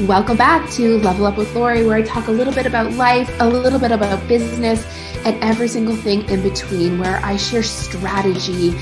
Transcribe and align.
Welcome 0.00 0.36
back 0.36 0.70
to 0.72 0.98
Level 0.98 1.24
Up 1.24 1.38
with 1.38 1.54
Lori, 1.54 1.86
where 1.86 1.96
I 1.96 2.02
talk 2.02 2.28
a 2.28 2.30
little 2.30 2.52
bit 2.52 2.66
about 2.66 2.92
life, 2.92 3.34
a 3.40 3.48
little 3.48 3.78
bit 3.78 3.92
about 3.92 4.28
business, 4.28 4.86
and 5.24 5.42
every 5.42 5.68
single 5.68 5.96
thing 5.96 6.28
in 6.28 6.42
between, 6.42 6.98
where 6.98 7.16
I 7.24 7.38
share 7.38 7.62
strategy 7.62 8.74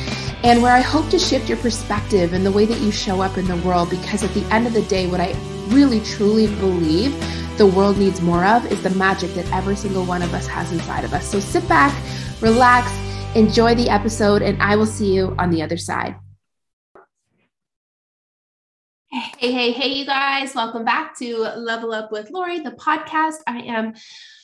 and 0.42 0.60
where 0.60 0.72
I 0.72 0.80
hope 0.80 1.08
to 1.10 1.18
shift 1.20 1.48
your 1.48 1.58
perspective 1.58 2.32
and 2.32 2.44
the 2.44 2.50
way 2.50 2.66
that 2.66 2.80
you 2.80 2.90
show 2.90 3.20
up 3.20 3.38
in 3.38 3.46
the 3.46 3.56
world. 3.58 3.90
Because 3.90 4.24
at 4.24 4.34
the 4.34 4.44
end 4.52 4.66
of 4.66 4.72
the 4.72 4.82
day, 4.82 5.06
what 5.06 5.20
I 5.20 5.36
really 5.68 6.00
truly 6.00 6.48
believe 6.56 7.14
the 7.58 7.66
world 7.66 7.96
needs 7.96 8.20
more 8.20 8.44
of 8.44 8.66
is 8.72 8.82
the 8.82 8.90
magic 8.90 9.32
that 9.34 9.48
every 9.52 9.76
single 9.76 10.04
one 10.04 10.20
of 10.20 10.34
us 10.34 10.48
has 10.48 10.72
inside 10.72 11.04
of 11.04 11.12
us. 11.12 11.30
So 11.30 11.38
sit 11.38 11.66
back, 11.68 11.94
relax, 12.40 12.90
enjoy 13.36 13.76
the 13.76 13.88
episode, 13.88 14.42
and 14.42 14.60
I 14.60 14.74
will 14.74 14.84
see 14.84 15.14
you 15.14 15.32
on 15.38 15.52
the 15.52 15.62
other 15.62 15.76
side. 15.76 16.16
Hey, 19.44 19.52
hey, 19.52 19.72
hey, 19.72 19.88
you 19.88 20.06
guys. 20.06 20.54
Welcome 20.54 20.86
back 20.86 21.18
to 21.18 21.36
Level 21.36 21.92
Up 21.92 22.10
with 22.10 22.30
Lori, 22.30 22.60
the 22.60 22.70
podcast. 22.70 23.40
I 23.46 23.58
am 23.58 23.92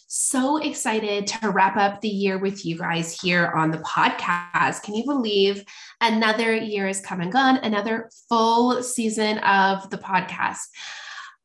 so 0.09 0.59
excited 0.59 1.27
to 1.27 1.49
wrap 1.49 1.79
up 1.79 2.03
the 2.03 2.09
year 2.11 2.37
with 2.37 2.67
you 2.67 2.77
guys 2.77 3.19
here 3.19 3.47
on 3.47 3.71
the 3.71 3.79
podcast. 3.79 4.83
Can 4.83 4.95
you 4.95 5.05
believe 5.07 5.65
another 6.03 6.55
year 6.55 6.87
has 6.87 7.01
come 7.01 7.23
and 7.23 7.33
gone, 7.33 7.57
another 7.63 8.11
full 8.29 8.83
season 8.83 9.39
of 9.39 9.89
the 9.89 9.97
podcast? 9.97 10.69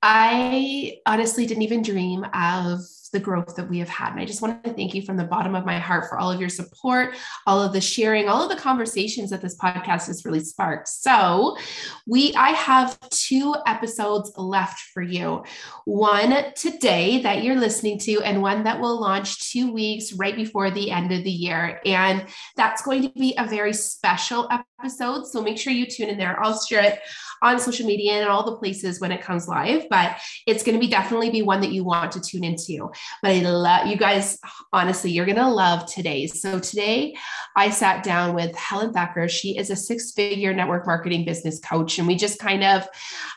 I 0.02 0.98
honestly 1.06 1.46
didn't 1.46 1.64
even 1.64 1.82
dream 1.82 2.26
of 2.34 2.82
the 3.16 3.20
growth 3.22 3.56
that 3.56 3.70
we 3.70 3.80
have 3.80 3.88
had. 3.88 4.12
And 4.12 4.20
I 4.20 4.26
just 4.26 4.42
want 4.42 4.62
to 4.66 4.74
thank 4.74 4.94
you 4.94 5.02
from 5.02 5.16
the 5.16 5.24
bottom 5.24 5.56
of 5.56 5.66
my 5.66 5.80
heart 5.80 6.10
for 6.10 6.20
all 6.20 6.30
of 6.30 6.40
your 6.40 6.50
support, 6.50 7.16
all 7.48 7.64
of 7.64 7.72
the 7.72 7.80
sharing, 7.80 8.28
all 8.28 8.44
of 8.44 8.50
the 8.50 8.62
conversations 8.62 9.30
that 9.30 9.42
this 9.42 9.58
podcast 9.58 10.08
has 10.08 10.26
really 10.26 10.42
sparked. 10.42 10.90
So, 10.90 11.58
we 12.06 12.36
I 12.36 12.50
have 12.50 13.00
two 13.10 13.56
episodes 13.66 14.34
left 14.36 14.80
for 14.94 15.02
you. 15.02 15.44
One 15.86 16.54
today 16.56 17.22
that 17.22 17.42
you're 17.44 17.56
listening 17.56 18.00
to 18.00 18.22
and 18.22 18.42
one 18.42 18.64
that 18.66 18.82
will 18.82 19.00
launch 19.00 19.52
2 19.54 19.72
weeks 19.72 20.12
right 20.14 20.36
before 20.36 20.70
the 20.70 20.92
end 20.92 21.14
of 21.14 21.24
the 21.24 21.32
year. 21.32 21.80
And 21.86 22.26
that's 22.58 22.82
going 22.82 23.02
to 23.04 23.10
be 23.10 23.34
a 23.38 23.48
very 23.48 23.74
special 23.74 24.50
episode, 24.52 25.26
so 25.26 25.42
make 25.42 25.58
sure 25.58 25.72
you 25.72 25.86
tune 25.86 26.10
in 26.10 26.18
there. 26.18 26.38
I'll 26.44 26.60
share 26.60 26.84
it 26.84 27.00
on 27.42 27.60
social 27.60 27.86
media 27.86 28.14
and 28.14 28.30
all 28.30 28.44
the 28.44 28.58
places 28.58 29.00
when 29.00 29.12
it 29.12 29.22
comes 29.22 29.48
live, 29.48 29.88
but 29.90 30.18
it's 30.48 30.64
going 30.64 30.76
to 30.76 30.80
be 30.80 30.88
definitely 30.88 31.30
be 31.30 31.42
one 31.42 31.62
that 31.62 31.72
you 31.72 31.84
want 31.84 32.12
to 32.14 32.22
tune 32.22 32.44
into. 32.44 32.90
But 33.22 33.32
I 33.32 33.40
love 33.42 33.88
you 33.88 33.98
guys, 33.98 34.38
honestly, 34.72 35.12
you're 35.12 35.26
going 35.26 35.38
to 35.38 35.50
love 35.50 35.86
today. 35.86 36.28
So 36.28 36.60
today 36.60 37.16
I 37.56 37.70
sat 37.70 38.04
down 38.04 38.36
with 38.36 38.56
Helen 38.56 38.94
Thacker. 38.94 39.28
She 39.28 39.58
is 39.58 39.70
a 39.70 39.76
six 39.76 40.12
figure 40.12 40.54
network 40.54 40.86
marketing 40.86 41.26
business 41.26 41.60
coach. 41.60 41.98
And 42.00 42.08
we 42.08 42.16
just 42.16 42.40
kind 42.40 42.64
of, 42.64 42.88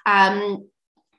um, 0.06 0.68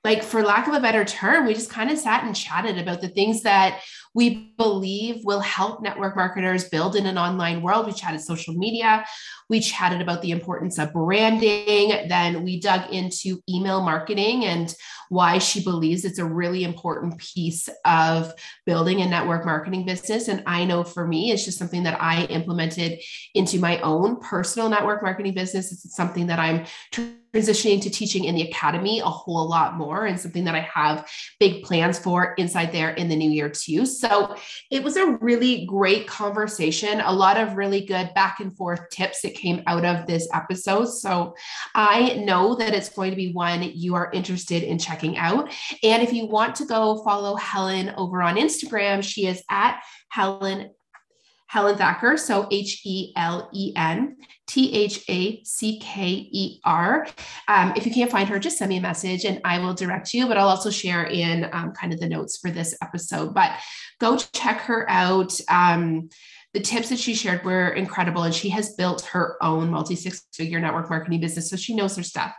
like 0.03 0.23
for 0.23 0.42
lack 0.44 0.67
of 0.67 0.73
a 0.73 0.80
better 0.80 1.03
term, 1.03 1.45
we 1.45 1.53
just 1.53 1.70
kind 1.70 1.92
of 1.92 1.97
sat 1.97 2.23
and 2.23 2.36
chatted 2.36 2.77
about 2.77 3.02
the 3.02 3.09
things 3.09 3.44
that 3.44 3.81
we 4.13 4.53
believe 4.57 5.23
will 5.23 5.39
help 5.39 5.81
network 5.81 6.15
marketers 6.15 6.67
build 6.69 6.95
in 6.95 7.05
an 7.05 7.17
online 7.17 7.61
world. 7.61 7.85
We 7.85 7.93
chatted 7.93 8.21
social 8.21 8.53
media. 8.53 9.05
We 9.49 9.59
chatted 9.59 10.02
about 10.02 10.21
the 10.21 10.31
importance 10.31 10.79
of 10.79 10.93
branding. 10.93 12.07
Then 12.07 12.43
we 12.43 12.59
dug 12.59 12.91
into 12.91 13.39
email 13.47 13.81
marketing 13.81 14.45
and 14.45 14.73
why 15.09 15.39
she 15.39 15.63
believes 15.63 16.05
it's 16.05 16.19
a 16.19 16.25
really 16.25 16.63
important 16.63 17.17
piece 17.17 17.67
of 17.85 18.31
building 18.65 19.02
a 19.02 19.07
network 19.07 19.45
marketing 19.45 19.85
business. 19.85 20.27
And 20.27 20.43
I 20.45 20.65
know 20.65 20.83
for 20.83 21.07
me, 21.07 21.31
it's 21.31 21.45
just 21.45 21.57
something 21.57 21.83
that 21.83 21.99
I 22.02 22.25
implemented 22.25 22.99
into 23.33 23.59
my 23.59 23.80
own 23.80 24.19
personal 24.19 24.69
network 24.69 25.02
marketing 25.02 25.33
business. 25.33 25.71
It's 25.71 25.95
something 25.95 26.27
that 26.27 26.39
I'm 26.39 26.65
transitioning 27.33 27.81
to 27.81 27.89
teaching 27.89 28.25
in 28.25 28.35
the 28.35 28.43
academy 28.43 28.99
a 28.99 29.05
whole 29.05 29.47
lot 29.47 29.75
more 29.77 30.05
and 30.05 30.19
something 30.19 30.43
that 30.45 30.55
I 30.55 30.61
have 30.61 31.09
big 31.39 31.63
plans 31.63 31.99
for 31.99 32.33
inside 32.37 32.71
there 32.71 32.91
in 32.91 33.09
the 33.09 33.15
new 33.15 33.30
year 33.30 33.49
too. 33.49 33.85
It 34.72 34.83
was 34.83 34.97
a 34.97 35.17
really 35.22 35.66
great 35.66 36.08
conversation, 36.08 37.02
a 37.02 37.11
lot 37.11 37.37
of 37.37 37.55
really 37.55 37.86
good 37.86 38.14
back 38.14 38.39
and 38.39 38.55
forth 38.55 38.89
tips 38.89 39.21
that 39.21 39.33
came 39.33 39.64
out 39.67 39.86
of 39.86 40.08
this 40.08 40.27
episode. 40.33 40.86
So 40.86 41.36
I 41.76 42.15
know 42.15 42.55
that 42.55 42.73
it's 42.73 42.89
going 42.89 43.11
to 43.11 43.17
be 43.17 43.32
one 43.32 43.64
you 43.64 43.95
are 43.95 44.11
interested 44.11 44.64
in 44.64 44.77
checking 44.80 45.17
out. 45.17 45.52
And 45.83 46.04
if 46.04 46.14
you 46.14 46.26
want 46.26 46.55
to 46.55 46.65
go 46.65 47.04
follow 47.04 47.36
Helen 47.36 47.93
over 47.98 48.21
on 48.21 48.36
Instagram, 48.36 49.04
she 49.04 49.27
is 49.27 49.43
at 49.49 49.82
Helen 50.10 50.71
Helen 51.49 51.76
Thacker. 51.77 52.15
So 52.15 52.48
H 52.52 52.82
E 52.86 53.11
L 53.15 53.49
E 53.52 53.73
N 53.76 54.17
T 54.45 54.71
H 54.71 55.04
A 55.10 55.43
C 55.43 55.80
K 55.80 56.30
E 56.32 56.60
R. 56.64 57.08
Um, 57.48 57.73
if 57.76 57.87
you 57.87 57.92
can't 57.92 58.11
find 58.11 58.30
her, 58.30 58.37
just 58.37 58.60
send 58.60 58.70
me 58.70 58.77
a 58.77 58.82
message 58.82 59.26
and 59.26 59.42
I 59.43 59.58
will 59.58 59.73
direct 59.73 60.14
you. 60.14 60.27
But 60.27 60.37
I'll 60.37 60.48
also 60.48 60.70
share 60.70 61.05
in 61.05 61.49
um, 61.52 61.71
kind 61.71 61.92
of 61.92 61.99
the 61.99 62.08
notes 62.08 62.37
for 62.37 62.52
this 62.52 62.77
episode. 62.83 63.33
But 63.33 63.52
go 63.99 64.15
check 64.17 64.61
her 64.61 64.87
out. 64.92 65.39
Um, 65.49 66.10
the 66.54 66.60
tips 66.60 66.89
that 66.89 66.98
she 66.98 67.14
shared 67.14 67.43
were 67.43 67.70
incredible 67.70 68.23
and 68.23 68.33
she 68.33 68.49
has 68.49 68.73
built 68.73 69.02
her 69.02 69.37
own 69.42 69.70
multi 69.70 69.95
six 69.95 70.26
figure 70.33 70.60
network 70.60 70.89
marketing 70.89 71.20
business 71.20 71.49
so 71.49 71.55
she 71.55 71.76
knows 71.76 71.95
her 71.95 72.04
stuff 72.04 72.33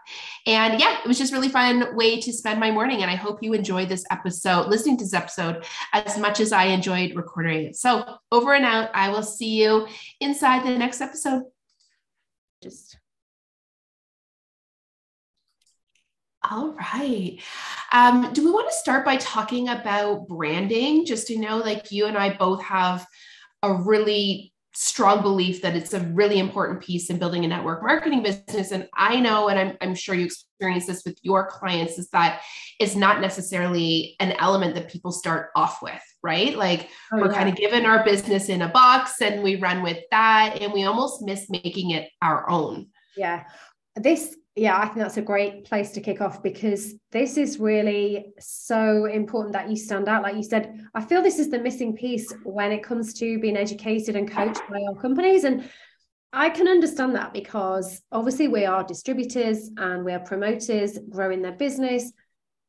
and 0.46 0.80
yeah 0.80 0.98
it 1.02 1.06
was 1.06 1.18
just 1.18 1.32
really 1.32 1.48
fun 1.48 1.94
way 1.96 2.20
to 2.20 2.32
spend 2.32 2.58
my 2.58 2.70
morning 2.70 3.02
and 3.02 3.10
i 3.10 3.14
hope 3.14 3.42
you 3.42 3.52
enjoyed 3.52 3.88
this 3.88 4.04
episode 4.10 4.68
listening 4.68 4.96
to 4.96 5.04
this 5.04 5.14
episode 5.14 5.64
as 5.92 6.18
much 6.18 6.40
as 6.40 6.52
i 6.52 6.64
enjoyed 6.64 7.14
recording 7.14 7.66
it 7.66 7.76
so 7.76 8.16
over 8.32 8.54
and 8.54 8.64
out 8.64 8.90
i 8.94 9.08
will 9.08 9.22
see 9.22 9.62
you 9.62 9.86
inside 10.20 10.64
the 10.64 10.76
next 10.76 11.00
episode 11.00 11.42
just 12.62 12.96
all 16.50 16.72
right. 16.72 17.38
Um, 17.92 18.32
do 18.32 18.42
we 18.42 18.50
want 18.50 18.66
to 18.70 18.74
start 18.74 19.04
by 19.04 19.18
talking 19.18 19.68
about 19.68 20.26
branding? 20.26 21.04
Just 21.04 21.26
to 21.26 21.38
know, 21.38 21.58
like 21.58 21.92
you 21.92 22.06
and 22.06 22.16
I 22.16 22.34
both 22.34 22.62
have 22.62 23.06
a 23.62 23.74
really 23.74 24.52
strong 24.72 25.20
belief 25.20 25.62
that 25.62 25.74
it's 25.74 25.94
a 25.94 26.00
really 26.00 26.38
important 26.38 26.80
piece 26.80 27.10
in 27.10 27.18
building 27.18 27.44
a 27.44 27.48
network 27.48 27.82
marketing 27.82 28.22
business. 28.22 28.70
And 28.70 28.88
I 28.94 29.18
know, 29.18 29.48
and 29.48 29.58
I'm, 29.58 29.76
I'm 29.80 29.94
sure 29.94 30.14
you 30.14 30.26
experience 30.26 30.86
this 30.86 31.04
with 31.04 31.18
your 31.22 31.48
clients, 31.48 31.98
is 31.98 32.08
that 32.10 32.42
it's 32.78 32.94
not 32.94 33.20
necessarily 33.20 34.16
an 34.20 34.32
element 34.38 34.74
that 34.76 34.88
people 34.88 35.10
start 35.10 35.50
off 35.56 35.82
with, 35.82 36.00
right? 36.22 36.56
Like 36.56 36.88
oh, 37.12 37.18
we're 37.18 37.32
yeah. 37.32 37.38
kind 37.38 37.48
of 37.48 37.56
given 37.56 37.84
our 37.84 38.04
business 38.04 38.48
in 38.48 38.62
a 38.62 38.68
box 38.68 39.20
and 39.20 39.42
we 39.42 39.56
run 39.56 39.82
with 39.82 39.98
that 40.12 40.58
and 40.60 40.72
we 40.72 40.84
almost 40.84 41.22
miss 41.22 41.50
making 41.50 41.90
it 41.90 42.08
our 42.22 42.48
own. 42.48 42.86
Yeah. 43.16 43.44
This 43.96 44.36
yeah, 44.60 44.76
I 44.76 44.84
think 44.84 44.96
that's 44.96 45.16
a 45.16 45.22
great 45.22 45.64
place 45.64 45.92
to 45.92 46.02
kick 46.02 46.20
off 46.20 46.42
because 46.42 46.92
this 47.12 47.38
is 47.38 47.58
really 47.58 48.34
so 48.38 49.06
important 49.06 49.54
that 49.54 49.70
you 49.70 49.76
stand 49.76 50.06
out. 50.06 50.22
Like 50.22 50.36
you 50.36 50.42
said, 50.42 50.84
I 50.94 51.02
feel 51.02 51.22
this 51.22 51.38
is 51.38 51.48
the 51.48 51.58
missing 51.58 51.96
piece 51.96 52.30
when 52.44 52.70
it 52.70 52.82
comes 52.82 53.14
to 53.14 53.38
being 53.38 53.56
educated 53.56 54.16
and 54.16 54.30
coached 54.30 54.60
by 54.68 54.82
our 54.86 55.00
companies. 55.00 55.44
And 55.44 55.66
I 56.34 56.50
can 56.50 56.68
understand 56.68 57.14
that 57.14 57.32
because 57.32 58.02
obviously 58.12 58.48
we 58.48 58.66
are 58.66 58.84
distributors 58.84 59.70
and 59.78 60.04
we 60.04 60.12
are 60.12 60.20
promoters 60.20 60.98
growing 61.08 61.40
their 61.40 61.52
business. 61.52 62.12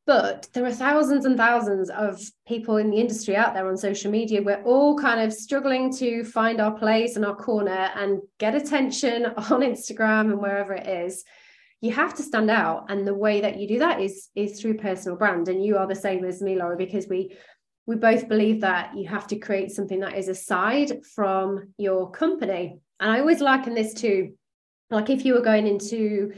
But 0.06 0.48
there 0.54 0.64
are 0.64 0.72
thousands 0.72 1.26
and 1.26 1.36
thousands 1.36 1.90
of 1.90 2.22
people 2.48 2.78
in 2.78 2.88
the 2.88 3.00
industry 3.00 3.36
out 3.36 3.52
there 3.52 3.68
on 3.68 3.76
social 3.76 4.10
media. 4.10 4.40
We're 4.40 4.62
all 4.62 4.98
kind 4.98 5.20
of 5.20 5.30
struggling 5.30 5.94
to 5.96 6.24
find 6.24 6.58
our 6.58 6.72
place 6.72 7.16
and 7.16 7.26
our 7.26 7.36
corner 7.36 7.90
and 7.94 8.22
get 8.38 8.54
attention 8.54 9.26
on 9.36 9.60
Instagram 9.60 10.32
and 10.32 10.40
wherever 10.40 10.72
it 10.72 10.86
is 10.86 11.22
you 11.82 11.90
have 11.92 12.14
to 12.14 12.22
stand 12.22 12.48
out. 12.48 12.86
And 12.88 13.06
the 13.06 13.14
way 13.14 13.42
that 13.42 13.58
you 13.58 13.68
do 13.68 13.80
that 13.80 14.00
is 14.00 14.28
is 14.34 14.58
through 14.58 14.78
personal 14.78 15.18
brand. 15.18 15.48
And 15.48 15.62
you 15.62 15.76
are 15.76 15.86
the 15.86 15.94
same 15.94 16.24
as 16.24 16.40
me 16.40 16.56
laura 16.56 16.76
because 16.76 17.06
we 17.08 17.36
we 17.84 17.96
both 17.96 18.28
believe 18.28 18.60
that 18.60 18.96
you 18.96 19.08
have 19.08 19.26
to 19.26 19.38
create 19.38 19.72
something 19.72 20.00
that 20.00 20.16
is 20.16 20.28
aside 20.28 21.04
from 21.04 21.74
your 21.76 22.10
company. 22.10 22.78
And 23.00 23.10
i 23.10 23.18
always 23.18 23.40
liken 23.40 23.74
this 23.74 23.92
to 23.94 24.32
like 24.90 25.10
if 25.10 25.24
you 25.24 25.34
were 25.34 25.42
going 25.42 25.66
into 25.66 26.32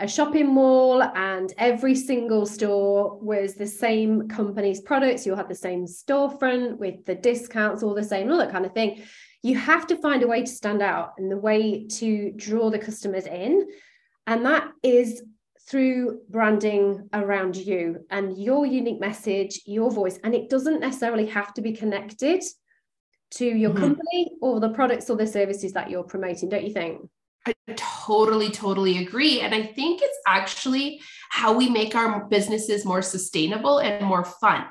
a 0.00 0.08
shopping 0.08 0.52
mall 0.54 1.02
and 1.02 1.52
every 1.58 1.94
single 1.94 2.46
store 2.46 3.18
was 3.20 3.54
the 3.54 3.66
same 3.66 4.28
company's 4.28 4.80
products 4.80 5.24
you'll 5.24 5.36
have 5.36 5.48
the 5.48 5.54
same 5.54 5.84
storefront 5.86 6.78
with 6.78 7.04
the 7.04 7.14
discounts 7.14 7.82
all 7.82 7.94
the 7.94 8.02
same 8.02 8.30
all 8.30 8.38
that 8.38 8.52
kind 8.52 8.66
of 8.66 8.72
thing 8.72 9.02
you 9.42 9.56
have 9.56 9.86
to 9.86 9.96
find 9.96 10.22
a 10.22 10.26
way 10.26 10.40
to 10.40 10.50
stand 10.50 10.82
out 10.82 11.12
and 11.18 11.30
the 11.30 11.36
way 11.36 11.86
to 11.86 12.32
draw 12.36 12.70
the 12.70 12.78
customers 12.78 13.26
in 13.26 13.66
and 14.28 14.44
that 14.44 14.70
is 14.82 15.22
through 15.68 16.20
branding 16.28 17.08
around 17.14 17.56
you 17.56 18.04
and 18.10 18.36
your 18.36 18.66
unique 18.66 19.00
message, 19.00 19.62
your 19.64 19.90
voice. 19.90 20.18
And 20.22 20.34
it 20.34 20.50
doesn't 20.50 20.80
necessarily 20.80 21.26
have 21.26 21.54
to 21.54 21.62
be 21.62 21.72
connected 21.72 22.42
to 23.32 23.46
your 23.46 23.70
mm-hmm. 23.70 23.80
company 23.80 24.30
or 24.42 24.60
the 24.60 24.68
products 24.68 25.08
or 25.08 25.16
the 25.16 25.26
services 25.26 25.72
that 25.72 25.88
you're 25.88 26.04
promoting, 26.04 26.50
don't 26.50 26.64
you 26.64 26.72
think? 26.74 27.08
I 27.46 27.54
totally, 27.76 28.50
totally 28.50 28.98
agree. 28.98 29.40
And 29.40 29.54
I 29.54 29.62
think 29.62 30.02
it's 30.02 30.18
actually 30.26 31.00
how 31.30 31.56
we 31.56 31.70
make 31.70 31.94
our 31.94 32.26
businesses 32.26 32.84
more 32.84 33.00
sustainable 33.00 33.78
and 33.78 34.04
more 34.04 34.24
fun, 34.24 34.66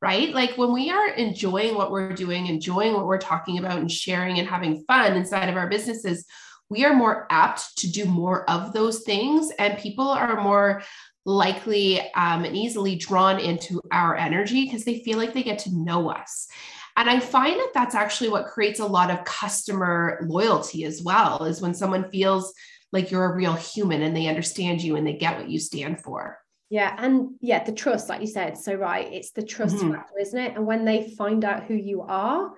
right? 0.00 0.34
Like 0.34 0.56
when 0.56 0.72
we 0.72 0.90
are 0.90 1.08
enjoying 1.08 1.74
what 1.74 1.90
we're 1.90 2.14
doing, 2.14 2.46
enjoying 2.46 2.94
what 2.94 3.06
we're 3.06 3.18
talking 3.18 3.58
about, 3.58 3.78
and 3.78 3.92
sharing 3.92 4.38
and 4.38 4.48
having 4.48 4.84
fun 4.86 5.16
inside 5.16 5.50
of 5.50 5.56
our 5.56 5.68
businesses, 5.68 6.24
we 6.72 6.86
are 6.86 6.94
more 6.94 7.26
apt 7.28 7.76
to 7.78 7.90
do 7.90 8.06
more 8.06 8.48
of 8.48 8.72
those 8.72 9.02
things 9.02 9.50
and 9.58 9.76
people 9.76 10.08
are 10.08 10.42
more 10.42 10.82
likely 11.26 12.00
um, 12.14 12.44
and 12.44 12.56
easily 12.56 12.96
drawn 12.96 13.38
into 13.38 13.80
our 13.92 14.16
energy 14.16 14.64
because 14.64 14.84
they 14.84 15.00
feel 15.00 15.18
like 15.18 15.34
they 15.34 15.42
get 15.42 15.58
to 15.60 15.76
know 15.76 16.10
us. 16.10 16.48
And 16.96 17.10
I 17.10 17.20
find 17.20 17.60
that 17.60 17.72
that's 17.74 17.94
actually 17.94 18.30
what 18.30 18.46
creates 18.46 18.80
a 18.80 18.86
lot 18.86 19.10
of 19.10 19.24
customer 19.24 20.24
loyalty 20.26 20.84
as 20.84 21.02
well, 21.02 21.44
is 21.44 21.60
when 21.60 21.74
someone 21.74 22.10
feels 22.10 22.54
like 22.90 23.10
you're 23.10 23.30
a 23.30 23.36
real 23.36 23.54
human 23.54 24.00
and 24.02 24.16
they 24.16 24.26
understand 24.26 24.82
you 24.82 24.96
and 24.96 25.06
they 25.06 25.14
get 25.14 25.38
what 25.38 25.50
you 25.50 25.58
stand 25.58 26.00
for. 26.00 26.38
Yeah. 26.70 26.94
And 26.98 27.34
yeah, 27.42 27.62
the 27.62 27.72
trust, 27.72 28.08
like 28.08 28.22
you 28.22 28.26
said, 28.26 28.56
so 28.56 28.74
right. 28.74 29.12
It's 29.12 29.32
the 29.32 29.42
trust 29.42 29.76
mm-hmm. 29.76 29.92
factor, 29.92 30.18
isn't 30.18 30.38
it? 30.38 30.56
And 30.56 30.66
when 30.66 30.86
they 30.86 31.10
find 31.18 31.44
out 31.44 31.64
who 31.64 31.74
you 31.74 32.00
are, 32.00 32.52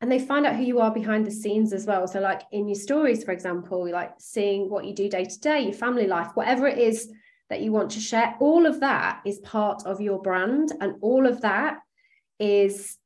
and 0.00 0.10
they 0.10 0.18
find 0.18 0.46
out 0.46 0.56
who 0.56 0.62
you 0.62 0.80
are 0.80 0.92
behind 0.92 1.26
the 1.26 1.30
scenes 1.30 1.72
as 1.72 1.86
well. 1.86 2.06
So, 2.06 2.20
like 2.20 2.42
in 2.52 2.66
your 2.68 2.76
stories, 2.76 3.22
for 3.22 3.32
example, 3.32 3.90
like 3.90 4.12
seeing 4.18 4.70
what 4.70 4.84
you 4.84 4.94
do 4.94 5.08
day 5.08 5.24
to 5.24 5.40
day, 5.40 5.60
your 5.60 5.72
family 5.72 6.06
life, 6.06 6.30
whatever 6.34 6.66
it 6.66 6.78
is 6.78 7.12
that 7.50 7.60
you 7.60 7.72
want 7.72 7.90
to 7.92 8.00
share, 8.00 8.34
all 8.40 8.64
of 8.64 8.80
that 8.80 9.20
is 9.26 9.38
part 9.40 9.84
of 9.84 10.00
your 10.00 10.20
brand. 10.22 10.72
And 10.80 10.94
all 11.02 11.26
of 11.26 11.40
that 11.42 11.78
is 12.38 12.96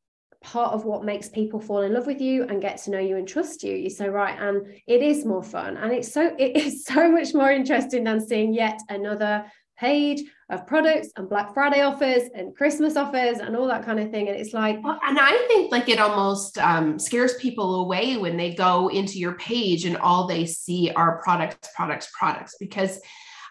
part 0.45 0.75
of 0.75 0.85
what 0.85 1.05
makes 1.05 1.29
people 1.29 1.59
fall 1.59 1.81
in 1.81 1.95
love 1.95 2.07
with 2.07 2.21
you 2.21 2.45
and 2.45 2.61
get 2.61 2.77
to 2.77 2.91
know 2.91 2.99
you 2.99 3.17
and 3.17 3.27
trust 3.27 3.63
you 3.63 3.75
you're 3.75 3.89
so 3.89 4.07
right 4.07 4.39
and 4.39 4.67
it 4.87 5.03
is 5.03 5.25
more 5.25 5.43
fun 5.43 5.79
and 5.79 5.91
it's 5.91 6.13
so 6.13 6.35
it 6.39 6.55
is 6.55 6.85
so 6.85 7.11
much 7.11 7.33
more 7.33 7.51
interesting 7.51 8.05
than 8.05 8.25
seeing 8.25 8.53
yet 8.53 8.79
another 8.91 9.45
page 9.79 10.21
of 10.51 10.67
products 10.67 11.09
and 11.17 11.29
black 11.29 11.53
friday 11.55 11.81
offers 11.81 12.23
and 12.35 12.55
christmas 12.57 12.97
offers 12.97 13.39
and 13.39 13.57
all 13.57 13.67
that 13.67 13.85
kind 13.85 13.99
of 13.99 14.11
thing 14.11 14.29
and 14.29 14.37
it's 14.37 14.53
like 14.53 14.83
well, 14.85 14.99
and 15.07 15.19
i 15.19 15.33
think 15.49 15.73
like 15.73 15.89
it 15.89 15.99
almost 15.99 16.59
um, 16.59 16.99
scares 16.99 17.35
people 17.35 17.83
away 17.83 18.17
when 18.17 18.37
they 18.37 18.55
go 18.55 18.89
into 18.89 19.19
your 19.19 19.35
page 19.35 19.85
and 19.85 19.97
all 19.97 20.27
they 20.27 20.47
see 20.47 20.91
are 20.97 21.21
products 21.23 21.69
products 21.75 22.11
products 22.17 22.57
because 22.59 23.01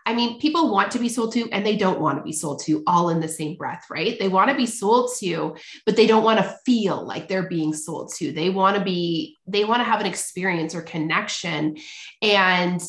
I 0.06 0.13
mean, 0.13 0.40
people 0.40 0.72
want 0.72 0.92
to 0.92 1.00
be 1.00 1.07
sold 1.07 1.34
to 1.34 1.50
and 1.51 1.66
they 1.66 1.78
don't 1.78 2.00
want 2.00 2.18
to 2.18 2.24
be 2.24 2.34
sold 2.34 2.62
to 2.63 2.84
all 2.86 3.10
in 3.10 3.22
the 3.22 3.28
same 3.28 3.56
breath, 3.56 3.86
right? 3.89 4.19
They 4.19 4.28
want 4.28 4.50
to 4.50 4.56
be 4.56 4.66
sold 4.66 5.12
to, 5.19 5.56
but 5.86 5.96
they 5.96 6.07
don't 6.07 6.24
want 6.24 6.39
to 6.39 6.57
feel 6.66 7.06
like 7.06 7.28
they're 7.28 7.48
being 7.48 7.74
sold 7.74 8.13
to. 8.16 8.31
They 8.31 8.50
want 8.50 8.78
to 8.78 8.84
be, 8.84 9.38
they 9.48 9.63
want 9.63 9.80
to 9.80 9.86
have 9.86 10.01
an 10.01 10.06
experience 10.06 10.75
or 10.75 10.81
connection. 10.81 11.78
And 12.22 12.81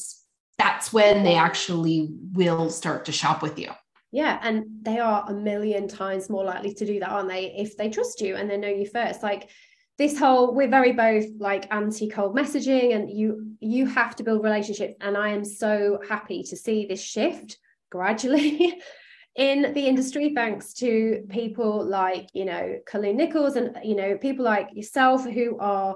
that's 0.58 0.92
when 0.92 1.22
they 1.22 1.36
actually 1.36 2.08
will 2.32 2.68
start 2.70 3.04
to 3.04 3.12
shop 3.12 3.42
with 3.42 3.58
you. 3.58 3.70
Yeah, 4.14 4.38
and 4.42 4.66
they 4.82 5.00
are 5.00 5.24
a 5.28 5.34
million 5.34 5.88
times 5.88 6.30
more 6.30 6.44
likely 6.44 6.72
to 6.74 6.86
do 6.86 7.00
that, 7.00 7.10
aren't 7.10 7.28
they? 7.28 7.52
If 7.58 7.76
they 7.76 7.90
trust 7.90 8.20
you 8.20 8.36
and 8.36 8.48
they 8.48 8.56
know 8.56 8.68
you 8.68 8.86
first. 8.86 9.24
Like 9.24 9.50
this 9.98 10.16
whole 10.16 10.54
we're 10.54 10.68
very 10.68 10.92
both 10.92 11.24
like 11.38 11.66
anti 11.72 12.08
cold 12.08 12.36
messaging 12.36 12.94
and 12.94 13.10
you 13.10 13.56
you 13.58 13.86
have 13.86 14.14
to 14.16 14.22
build 14.24 14.42
relationships 14.42 14.94
and 15.00 15.16
i 15.16 15.28
am 15.28 15.44
so 15.44 16.00
happy 16.08 16.42
to 16.42 16.56
see 16.56 16.84
this 16.84 17.00
shift 17.00 17.58
gradually 17.90 18.74
in 19.36 19.72
the 19.72 19.86
industry 19.86 20.32
thanks 20.34 20.72
to 20.72 21.22
people 21.28 21.84
like 21.84 22.28
you 22.32 22.44
know 22.44 22.76
colleen 22.86 23.16
nichols 23.16 23.54
and 23.54 23.76
you 23.84 23.94
know 23.94 24.18
people 24.18 24.44
like 24.44 24.68
yourself 24.72 25.24
who 25.24 25.56
are 25.60 25.94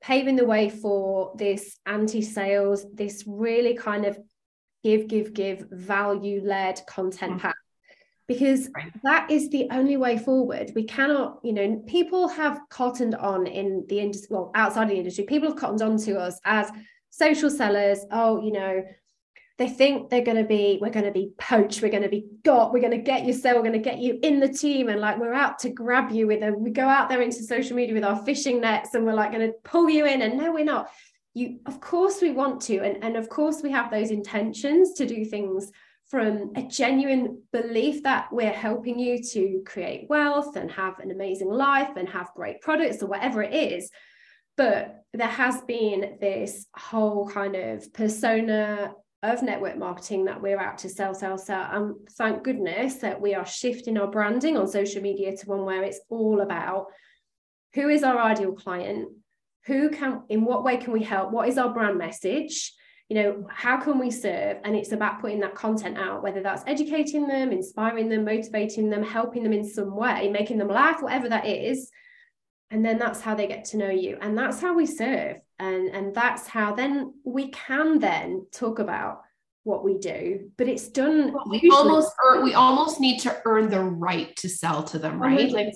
paving 0.00 0.34
the 0.34 0.44
way 0.44 0.68
for 0.68 1.32
this 1.36 1.78
anti-sales 1.86 2.86
this 2.92 3.22
really 3.24 3.74
kind 3.74 4.04
of 4.04 4.18
give 4.84 5.08
give 5.08 5.34
give 5.34 5.66
value 5.70 6.40
led 6.44 6.80
content 6.86 7.34
mm. 7.34 7.40
path 7.40 7.54
because 8.28 8.68
right. 8.76 8.92
that 9.02 9.30
is 9.30 9.48
the 9.48 9.66
only 9.72 9.96
way 9.96 10.18
forward. 10.18 10.70
We 10.74 10.84
cannot, 10.84 11.40
you 11.42 11.54
know, 11.54 11.82
people 11.86 12.28
have 12.28 12.60
cottoned 12.68 13.14
on 13.14 13.46
in 13.46 13.86
the 13.88 13.98
industry, 13.98 14.28
well, 14.30 14.52
outside 14.54 14.90
the 14.90 14.96
industry, 14.96 15.24
people 15.24 15.48
have 15.48 15.58
cottoned 15.58 15.82
on 15.82 15.96
to 16.02 16.18
us 16.18 16.38
as 16.44 16.70
social 17.08 17.48
sellers. 17.48 18.00
Oh, 18.12 18.42
you 18.42 18.52
know, 18.52 18.84
they 19.56 19.68
think 19.68 20.10
they're 20.10 20.22
going 20.22 20.36
to 20.36 20.44
be, 20.44 20.78
we're 20.80 20.90
going 20.90 21.06
to 21.06 21.10
be 21.10 21.32
poached, 21.38 21.82
we're 21.82 21.90
going 21.90 22.02
to 22.02 22.08
be 22.08 22.26
got, 22.44 22.72
we're 22.72 22.80
going 22.80 22.92
to 22.92 22.98
get 22.98 23.24
you 23.24 23.32
so 23.32 23.56
we're 23.56 23.62
going 23.62 23.72
to 23.72 23.78
get 23.78 23.98
you 23.98 24.18
in 24.22 24.40
the 24.40 24.48
team. 24.48 24.90
And 24.90 25.00
like, 25.00 25.18
we're 25.18 25.32
out 25.32 25.58
to 25.60 25.70
grab 25.70 26.12
you 26.12 26.26
with 26.26 26.40
them. 26.40 26.62
We 26.62 26.70
go 26.70 26.86
out 26.86 27.08
there 27.08 27.22
into 27.22 27.42
social 27.42 27.76
media 27.76 27.94
with 27.94 28.04
our 28.04 28.22
fishing 28.24 28.60
nets 28.60 28.94
and 28.94 29.06
we're 29.06 29.14
like 29.14 29.32
going 29.32 29.48
to 29.48 29.54
pull 29.64 29.88
you 29.88 30.04
in. 30.04 30.20
And 30.20 30.36
no, 30.36 30.52
we're 30.52 30.64
not. 30.64 30.90
You, 31.38 31.60
of 31.66 31.80
course, 31.80 32.20
we 32.20 32.32
want 32.32 32.60
to. 32.62 32.78
And, 32.80 33.04
and 33.04 33.16
of 33.16 33.28
course, 33.28 33.62
we 33.62 33.70
have 33.70 33.92
those 33.92 34.10
intentions 34.10 34.94
to 34.94 35.06
do 35.06 35.24
things 35.24 35.70
from 36.08 36.52
a 36.56 36.62
genuine 36.62 37.42
belief 37.52 38.02
that 38.02 38.26
we're 38.32 38.50
helping 38.50 38.98
you 38.98 39.22
to 39.22 39.62
create 39.64 40.08
wealth 40.08 40.56
and 40.56 40.68
have 40.72 40.98
an 40.98 41.12
amazing 41.12 41.50
life 41.50 41.90
and 41.96 42.08
have 42.08 42.34
great 42.34 42.60
products 42.60 43.02
or 43.02 43.06
whatever 43.06 43.42
it 43.42 43.54
is. 43.54 43.90
But 44.56 45.04
there 45.12 45.28
has 45.28 45.60
been 45.62 46.16
this 46.20 46.66
whole 46.76 47.28
kind 47.28 47.54
of 47.54 47.92
persona 47.92 48.94
of 49.22 49.42
network 49.42 49.78
marketing 49.78 50.24
that 50.24 50.42
we're 50.42 50.58
out 50.58 50.78
to 50.78 50.88
sell, 50.88 51.14
sell, 51.14 51.38
sell. 51.38 51.68
And 51.70 51.94
thank 52.16 52.42
goodness 52.42 52.96
that 52.96 53.20
we 53.20 53.34
are 53.34 53.46
shifting 53.46 53.96
our 53.96 54.10
branding 54.10 54.56
on 54.56 54.66
social 54.66 55.02
media 55.02 55.36
to 55.36 55.46
one 55.46 55.64
where 55.64 55.84
it's 55.84 56.00
all 56.08 56.40
about 56.40 56.86
who 57.74 57.88
is 57.88 58.02
our 58.02 58.18
ideal 58.18 58.52
client, 58.52 59.08
who 59.68 59.90
can, 59.90 60.22
in 60.28 60.44
what 60.44 60.64
way 60.64 60.78
can 60.78 60.92
we 60.92 61.04
help, 61.04 61.30
what 61.30 61.48
is 61.48 61.58
our 61.58 61.72
brand 61.72 61.98
message, 61.98 62.72
you 63.08 63.14
know 63.22 63.46
how 63.50 63.76
can 63.78 63.98
we 63.98 64.10
serve? 64.10 64.58
And 64.64 64.74
it's 64.76 64.92
about 64.92 65.20
putting 65.20 65.40
that 65.40 65.54
content 65.54 65.96
out 65.96 66.22
whether 66.22 66.42
that's 66.42 66.62
educating 66.66 67.26
them 67.26 67.52
inspiring 67.52 68.08
them 68.08 68.24
motivating 68.24 68.90
them 68.90 69.02
helping 69.02 69.42
them 69.42 69.54
in 69.54 69.66
some 69.66 69.96
way 69.96 70.28
making 70.28 70.58
them 70.58 70.68
laugh 70.68 71.02
whatever 71.02 71.28
that 71.30 71.46
is. 71.46 71.90
And 72.70 72.84
then 72.84 72.98
that's 72.98 73.22
how 73.22 73.34
they 73.34 73.46
get 73.46 73.64
to 73.66 73.78
know 73.78 73.88
you. 73.88 74.18
And 74.20 74.36
that's 74.36 74.60
how 74.60 74.74
we 74.74 74.84
serve. 74.84 75.36
And 75.58 75.88
and 75.88 76.14
that's 76.14 76.46
how 76.46 76.74
then 76.74 77.14
we 77.24 77.48
can 77.48 77.98
then 77.98 78.46
talk 78.52 78.78
about 78.78 79.22
what 79.68 79.84
we 79.84 79.98
do 79.98 80.50
but 80.56 80.66
it's 80.66 80.88
done 80.88 81.34
we 81.48 81.70
almost 81.70 82.10
earn, 82.24 82.42
we 82.42 82.54
almost 82.54 83.00
need 83.00 83.18
to 83.18 83.40
earn 83.44 83.68
the 83.68 83.80
right 83.80 84.34
to 84.36 84.48
sell 84.48 84.82
to 84.82 84.98
them 84.98 85.20
right? 85.20 85.50
Like 85.50 85.74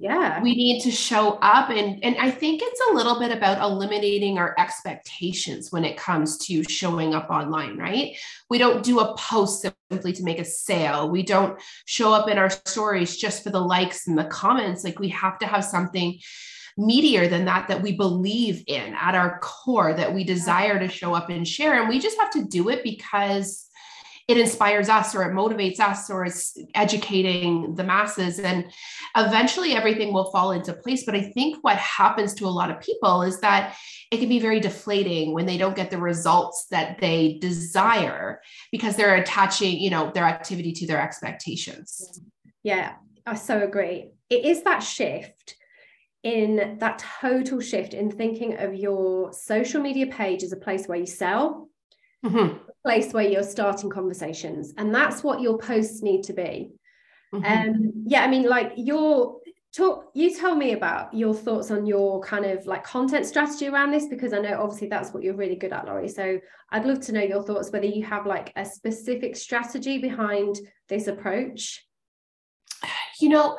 yeah. 0.00 0.42
we 0.42 0.54
need 0.54 0.82
to 0.82 0.90
show 0.90 1.38
up 1.40 1.70
and 1.70 2.02
and 2.04 2.16
i 2.18 2.30
think 2.30 2.60
it's 2.62 2.80
a 2.90 2.94
little 2.94 3.18
bit 3.18 3.30
about 3.30 3.62
eliminating 3.62 4.38
our 4.38 4.54
expectations 4.58 5.70
when 5.70 5.84
it 5.84 5.96
comes 5.96 6.36
to 6.46 6.64
showing 6.64 7.14
up 7.14 7.30
online 7.30 7.78
right? 7.78 8.16
We 8.50 8.58
don't 8.58 8.82
do 8.82 9.00
a 9.00 9.16
post 9.16 9.66
simply 9.90 10.12
to 10.12 10.22
make 10.22 10.38
a 10.38 10.44
sale. 10.44 11.10
We 11.10 11.22
don't 11.22 11.60
show 11.86 12.12
up 12.12 12.28
in 12.28 12.38
our 12.38 12.50
stories 12.50 13.16
just 13.16 13.42
for 13.42 13.50
the 13.50 13.60
likes 13.60 14.06
and 14.06 14.18
the 14.18 14.24
comments. 14.24 14.84
Like 14.84 14.98
we 14.98 15.08
have 15.10 15.38
to 15.40 15.46
have 15.46 15.64
something 15.64 16.18
meatier 16.78 17.28
than 17.28 17.44
that 17.44 17.68
that 17.68 17.82
we 17.82 17.92
believe 17.92 18.62
in 18.66 18.94
at 18.94 19.14
our 19.14 19.38
core 19.40 19.92
that 19.92 20.14
we 20.14 20.24
desire 20.24 20.78
to 20.78 20.88
show 20.88 21.14
up 21.14 21.28
and 21.28 21.46
share. 21.46 21.80
And 21.80 21.88
we 21.88 21.98
just 21.98 22.18
have 22.18 22.30
to 22.30 22.44
do 22.44 22.68
it 22.68 22.84
because 22.84 23.66
it 24.28 24.36
inspires 24.36 24.90
us 24.90 25.14
or 25.14 25.22
it 25.22 25.34
motivates 25.34 25.80
us 25.80 26.10
or 26.10 26.26
it's 26.26 26.56
educating 26.74 27.74
the 27.74 27.82
masses. 27.82 28.38
And 28.38 28.70
eventually 29.16 29.72
everything 29.72 30.12
will 30.12 30.30
fall 30.30 30.52
into 30.52 30.74
place. 30.74 31.04
But 31.04 31.14
i 31.14 31.22
think 31.22 31.58
what 31.62 31.76
happens 31.78 32.34
to 32.34 32.46
a 32.46 32.48
lot 32.48 32.70
of 32.70 32.80
people 32.80 33.22
is 33.22 33.40
that 33.40 33.74
it 34.10 34.18
can 34.18 34.28
be 34.28 34.38
very 34.38 34.60
deflating 34.60 35.32
when 35.32 35.46
they 35.46 35.56
don't 35.58 35.76
get 35.76 35.90
the 35.90 35.98
results 35.98 36.66
that 36.70 36.98
they 37.00 37.38
desire 37.40 38.40
because 38.70 38.96
they're 38.96 39.16
attaching 39.16 39.78
you 39.78 39.90
know 39.90 40.10
their 40.14 40.24
activity 40.24 40.72
to 40.72 40.86
their 40.86 41.00
expectations. 41.00 42.20
Yeah 42.62 42.94
i 43.28 43.34
so 43.34 43.62
agree. 43.62 44.10
It 44.30 44.44
is 44.44 44.62
that 44.62 44.80
shift 44.80 45.54
in 46.36 46.50
that 46.82 46.96
total 47.22 47.60
shift 47.70 47.92
in 47.94 48.10
thinking 48.10 48.52
of 48.64 48.70
your 48.74 49.32
social 49.32 49.80
media 49.80 50.06
page 50.20 50.42
as 50.42 50.52
a 50.52 50.62
place 50.66 50.84
where 50.86 50.98
you 51.04 51.06
sell, 51.06 51.68
mm-hmm. 52.24 52.56
a 52.72 52.88
place 52.88 53.08
where 53.14 53.28
you're 53.32 53.52
starting 53.56 53.90
conversations. 53.90 54.74
And 54.76 54.94
that's 54.94 55.24
what 55.26 55.40
your 55.40 55.56
posts 55.56 56.02
need 56.02 56.22
to 56.24 56.34
be. 56.34 56.52
Mm-hmm. 57.34 57.44
Um, 57.44 57.92
yeah, 58.12 58.22
I 58.26 58.28
mean, 58.28 58.44
like 58.56 58.72
your 58.76 59.38
talk, 59.76 60.10
you 60.14 60.34
tell 60.42 60.54
me 60.64 60.72
about 60.72 61.14
your 61.22 61.34
thoughts 61.34 61.70
on 61.70 61.86
your 61.86 62.20
kind 62.32 62.44
of 62.44 62.66
like 62.66 62.84
content 62.84 63.24
strategy 63.26 63.66
around 63.68 63.90
this, 63.90 64.06
because 64.06 64.32
I 64.32 64.40
know 64.44 64.60
obviously 64.62 64.88
that's 64.88 65.10
what 65.12 65.22
you're 65.22 65.42
really 65.42 65.56
good 65.56 65.72
at, 65.72 65.86
Lori. 65.86 66.08
So 66.08 66.38
I'd 66.72 66.86
love 66.86 67.00
to 67.06 67.12
know 67.12 67.22
your 67.22 67.42
thoughts, 67.42 67.70
whether 67.70 67.86
you 67.86 68.04
have 68.04 68.26
like 68.26 68.52
a 68.56 68.64
specific 68.64 69.36
strategy 69.36 69.98
behind 69.98 70.58
this 70.88 71.06
approach. 71.06 71.84
You 73.20 73.30
know, 73.30 73.58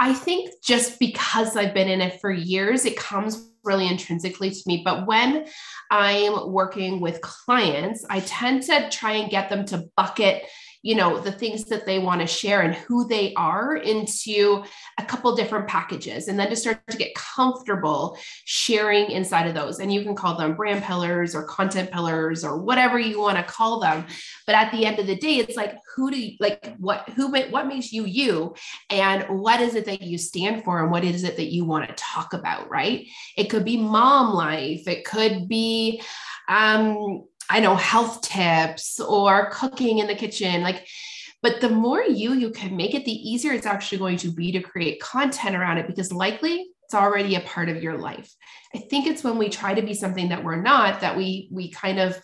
I 0.00 0.14
think 0.14 0.50
just 0.64 0.98
because 0.98 1.58
I've 1.58 1.74
been 1.74 1.88
in 1.88 2.00
it 2.00 2.22
for 2.22 2.32
years, 2.32 2.86
it 2.86 2.96
comes 2.96 3.50
really 3.64 3.86
intrinsically 3.86 4.50
to 4.50 4.62
me. 4.66 4.80
But 4.82 5.06
when 5.06 5.46
I'm 5.90 6.50
working 6.50 7.00
with 7.00 7.20
clients, 7.20 8.06
I 8.08 8.20
tend 8.20 8.62
to 8.64 8.88
try 8.88 9.12
and 9.12 9.30
get 9.30 9.50
them 9.50 9.66
to 9.66 9.90
bucket 9.98 10.46
you 10.82 10.94
know 10.94 11.20
the 11.20 11.32
things 11.32 11.64
that 11.64 11.84
they 11.84 11.98
want 11.98 12.20
to 12.20 12.26
share 12.26 12.62
and 12.62 12.74
who 12.74 13.06
they 13.06 13.34
are 13.34 13.76
into 13.76 14.64
a 14.98 15.04
couple 15.04 15.34
different 15.36 15.68
packages 15.68 16.28
and 16.28 16.38
then 16.38 16.48
to 16.48 16.56
start 16.56 16.80
to 16.88 16.96
get 16.96 17.14
comfortable 17.14 18.18
sharing 18.44 19.10
inside 19.10 19.46
of 19.46 19.54
those. 19.54 19.78
And 19.78 19.92
you 19.92 20.02
can 20.02 20.14
call 20.14 20.36
them 20.36 20.54
brand 20.54 20.82
pillars 20.82 21.34
or 21.34 21.44
content 21.44 21.90
pillars 21.90 22.44
or 22.44 22.62
whatever 22.62 22.98
you 22.98 23.20
want 23.20 23.36
to 23.36 23.42
call 23.42 23.80
them. 23.80 24.06
But 24.46 24.54
at 24.54 24.72
the 24.72 24.86
end 24.86 24.98
of 24.98 25.06
the 25.06 25.16
day 25.16 25.36
it's 25.36 25.56
like 25.56 25.76
who 25.94 26.10
do 26.10 26.18
you 26.18 26.36
like 26.40 26.74
what 26.78 27.08
who 27.10 27.30
what 27.30 27.66
makes 27.66 27.92
you 27.92 28.06
you? 28.06 28.54
And 28.88 29.24
what 29.40 29.60
is 29.60 29.74
it 29.74 29.84
that 29.84 30.02
you 30.02 30.16
stand 30.18 30.64
for 30.64 30.82
and 30.82 30.90
what 30.90 31.04
is 31.04 31.24
it 31.24 31.36
that 31.36 31.52
you 31.52 31.64
want 31.64 31.88
to 31.88 31.94
talk 31.94 32.32
about 32.32 32.70
right? 32.70 33.06
It 33.36 33.44
could 33.50 33.64
be 33.64 33.76
mom 33.76 34.34
life. 34.34 34.88
It 34.88 35.04
could 35.04 35.48
be 35.48 36.02
um 36.48 37.24
I 37.50 37.60
know 37.60 37.74
health 37.74 38.22
tips 38.22 39.00
or 39.00 39.50
cooking 39.50 39.98
in 39.98 40.06
the 40.06 40.14
kitchen. 40.14 40.62
Like 40.62 40.86
But 41.42 41.60
the 41.60 41.68
more 41.68 42.02
you 42.02 42.32
you 42.34 42.50
can 42.50 42.76
make 42.76 42.94
it, 42.94 43.04
the 43.04 43.12
easier 43.30 43.52
it's 43.52 43.66
actually 43.66 43.98
going 43.98 44.18
to 44.18 44.30
be 44.30 44.52
to 44.52 44.60
create 44.60 45.00
content 45.00 45.56
around 45.56 45.78
it 45.78 45.86
because 45.86 46.12
likely 46.12 46.66
it's 46.84 46.94
already 46.94 47.34
a 47.34 47.40
part 47.40 47.68
of 47.68 47.82
your 47.82 47.98
life. 47.98 48.32
I 48.74 48.78
think 48.78 49.06
it's 49.06 49.24
when 49.24 49.38
we 49.38 49.48
try 49.48 49.74
to 49.74 49.82
be 49.82 49.94
something 49.94 50.28
that 50.30 50.44
we're 50.44 50.62
not 50.62 51.00
that 51.00 51.16
we 51.16 51.48
we 51.50 51.70
kind 51.70 51.98
of 51.98 52.20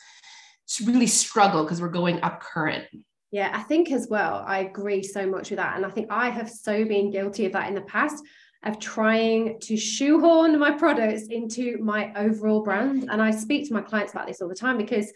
really 0.84 1.06
struggle 1.06 1.62
because 1.62 1.80
we're 1.80 1.88
going 1.88 2.22
up 2.22 2.40
current. 2.40 2.84
Yeah, 3.32 3.50
I 3.52 3.62
think 3.62 3.90
as 3.90 4.06
well, 4.08 4.44
I 4.46 4.60
agree 4.60 5.02
so 5.02 5.26
much 5.26 5.50
with 5.50 5.58
that. 5.58 5.76
And 5.76 5.84
I 5.84 5.90
think 5.90 6.08
I 6.10 6.30
have 6.30 6.48
so 6.48 6.84
been 6.84 7.10
guilty 7.10 7.46
of 7.46 7.52
that 7.52 7.68
in 7.68 7.74
the 7.74 7.82
past 7.82 8.22
of 8.66 8.78
trying 8.78 9.58
to 9.60 9.76
shoehorn 9.76 10.58
my 10.58 10.72
products 10.72 11.28
into 11.28 11.78
my 11.78 12.12
overall 12.14 12.62
brand. 12.62 13.08
And 13.10 13.22
I 13.22 13.30
speak 13.30 13.68
to 13.68 13.74
my 13.74 13.82
clients 13.82 14.12
about 14.12 14.26
this 14.26 14.42
all 14.42 14.48
the 14.48 14.54
time 14.54 14.76
because 14.76 15.12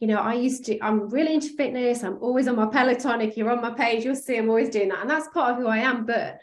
you 0.00 0.08
know, 0.08 0.18
I 0.18 0.34
used 0.34 0.64
to, 0.66 0.78
I'm 0.84 1.08
really 1.08 1.34
into 1.34 1.54
fitness. 1.56 2.02
I'm 2.02 2.18
always 2.20 2.48
on 2.48 2.56
my 2.56 2.66
Peloton. 2.66 3.20
If 3.20 3.36
you're 3.36 3.50
on 3.50 3.62
my 3.62 3.70
page, 3.70 4.04
you'll 4.04 4.16
see 4.16 4.36
I'm 4.36 4.48
always 4.48 4.68
doing 4.68 4.88
that. 4.88 5.00
And 5.00 5.08
that's 5.08 5.28
part 5.28 5.52
of 5.52 5.58
who 5.58 5.66
I 5.66 5.78
am. 5.78 6.04
But 6.04 6.40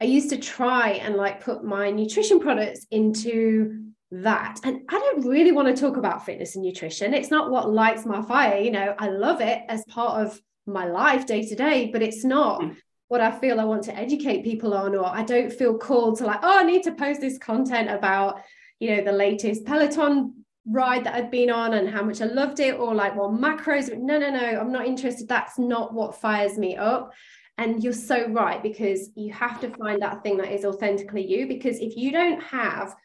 I 0.00 0.04
used 0.04 0.30
to 0.30 0.38
try 0.38 0.90
and 0.90 1.16
like 1.16 1.44
put 1.44 1.64
my 1.64 1.90
nutrition 1.90 2.40
products 2.40 2.86
into 2.90 3.92
that. 4.10 4.60
And 4.64 4.82
I 4.88 4.98
don't 4.98 5.26
really 5.26 5.52
want 5.52 5.68
to 5.68 5.80
talk 5.80 5.96
about 5.96 6.24
fitness 6.24 6.54
and 6.54 6.64
nutrition. 6.64 7.14
It's 7.14 7.30
not 7.30 7.50
what 7.50 7.70
lights 7.70 8.06
my 8.06 8.22
fire. 8.22 8.58
You 8.58 8.70
know, 8.70 8.94
I 8.98 9.08
love 9.08 9.40
it 9.40 9.62
as 9.68 9.84
part 9.86 10.24
of 10.24 10.40
my 10.66 10.86
life 10.86 11.26
day 11.26 11.44
to 11.46 11.54
day, 11.54 11.90
but 11.92 12.00
it's 12.00 12.24
not 12.24 12.60
mm. 12.62 12.76
What 13.14 13.20
I 13.20 13.30
feel 13.30 13.60
I 13.60 13.64
want 13.64 13.84
to 13.84 13.96
educate 13.96 14.42
people 14.42 14.74
on, 14.74 14.96
or 14.96 15.06
I 15.06 15.22
don't 15.22 15.52
feel 15.52 15.78
called 15.78 16.18
to 16.18 16.26
like, 16.26 16.40
oh, 16.42 16.58
I 16.58 16.64
need 16.64 16.82
to 16.82 16.90
post 16.90 17.20
this 17.20 17.38
content 17.38 17.88
about, 17.88 18.40
you 18.80 18.90
know, 18.90 19.04
the 19.04 19.12
latest 19.12 19.64
Peloton 19.64 20.44
ride 20.66 21.04
that 21.04 21.14
I've 21.14 21.30
been 21.30 21.48
on 21.48 21.74
and 21.74 21.88
how 21.88 22.02
much 22.02 22.20
I 22.20 22.24
loved 22.24 22.58
it, 22.58 22.74
or 22.74 22.92
like, 22.92 23.14
well, 23.14 23.30
macros. 23.30 23.96
No, 23.96 24.18
no, 24.18 24.30
no, 24.30 24.58
I'm 24.60 24.72
not 24.72 24.86
interested. 24.86 25.28
That's 25.28 25.60
not 25.60 25.94
what 25.94 26.16
fires 26.16 26.58
me 26.58 26.76
up. 26.76 27.12
And 27.56 27.84
you're 27.84 27.92
so 27.92 28.26
right 28.30 28.60
because 28.60 29.10
you 29.14 29.32
have 29.32 29.60
to 29.60 29.70
find 29.70 30.02
that 30.02 30.24
thing 30.24 30.36
that 30.38 30.50
is 30.50 30.64
authentically 30.64 31.24
you. 31.24 31.46
Because 31.46 31.78
if 31.78 31.96
you 31.96 32.10
don't 32.10 32.42
have 32.42 32.96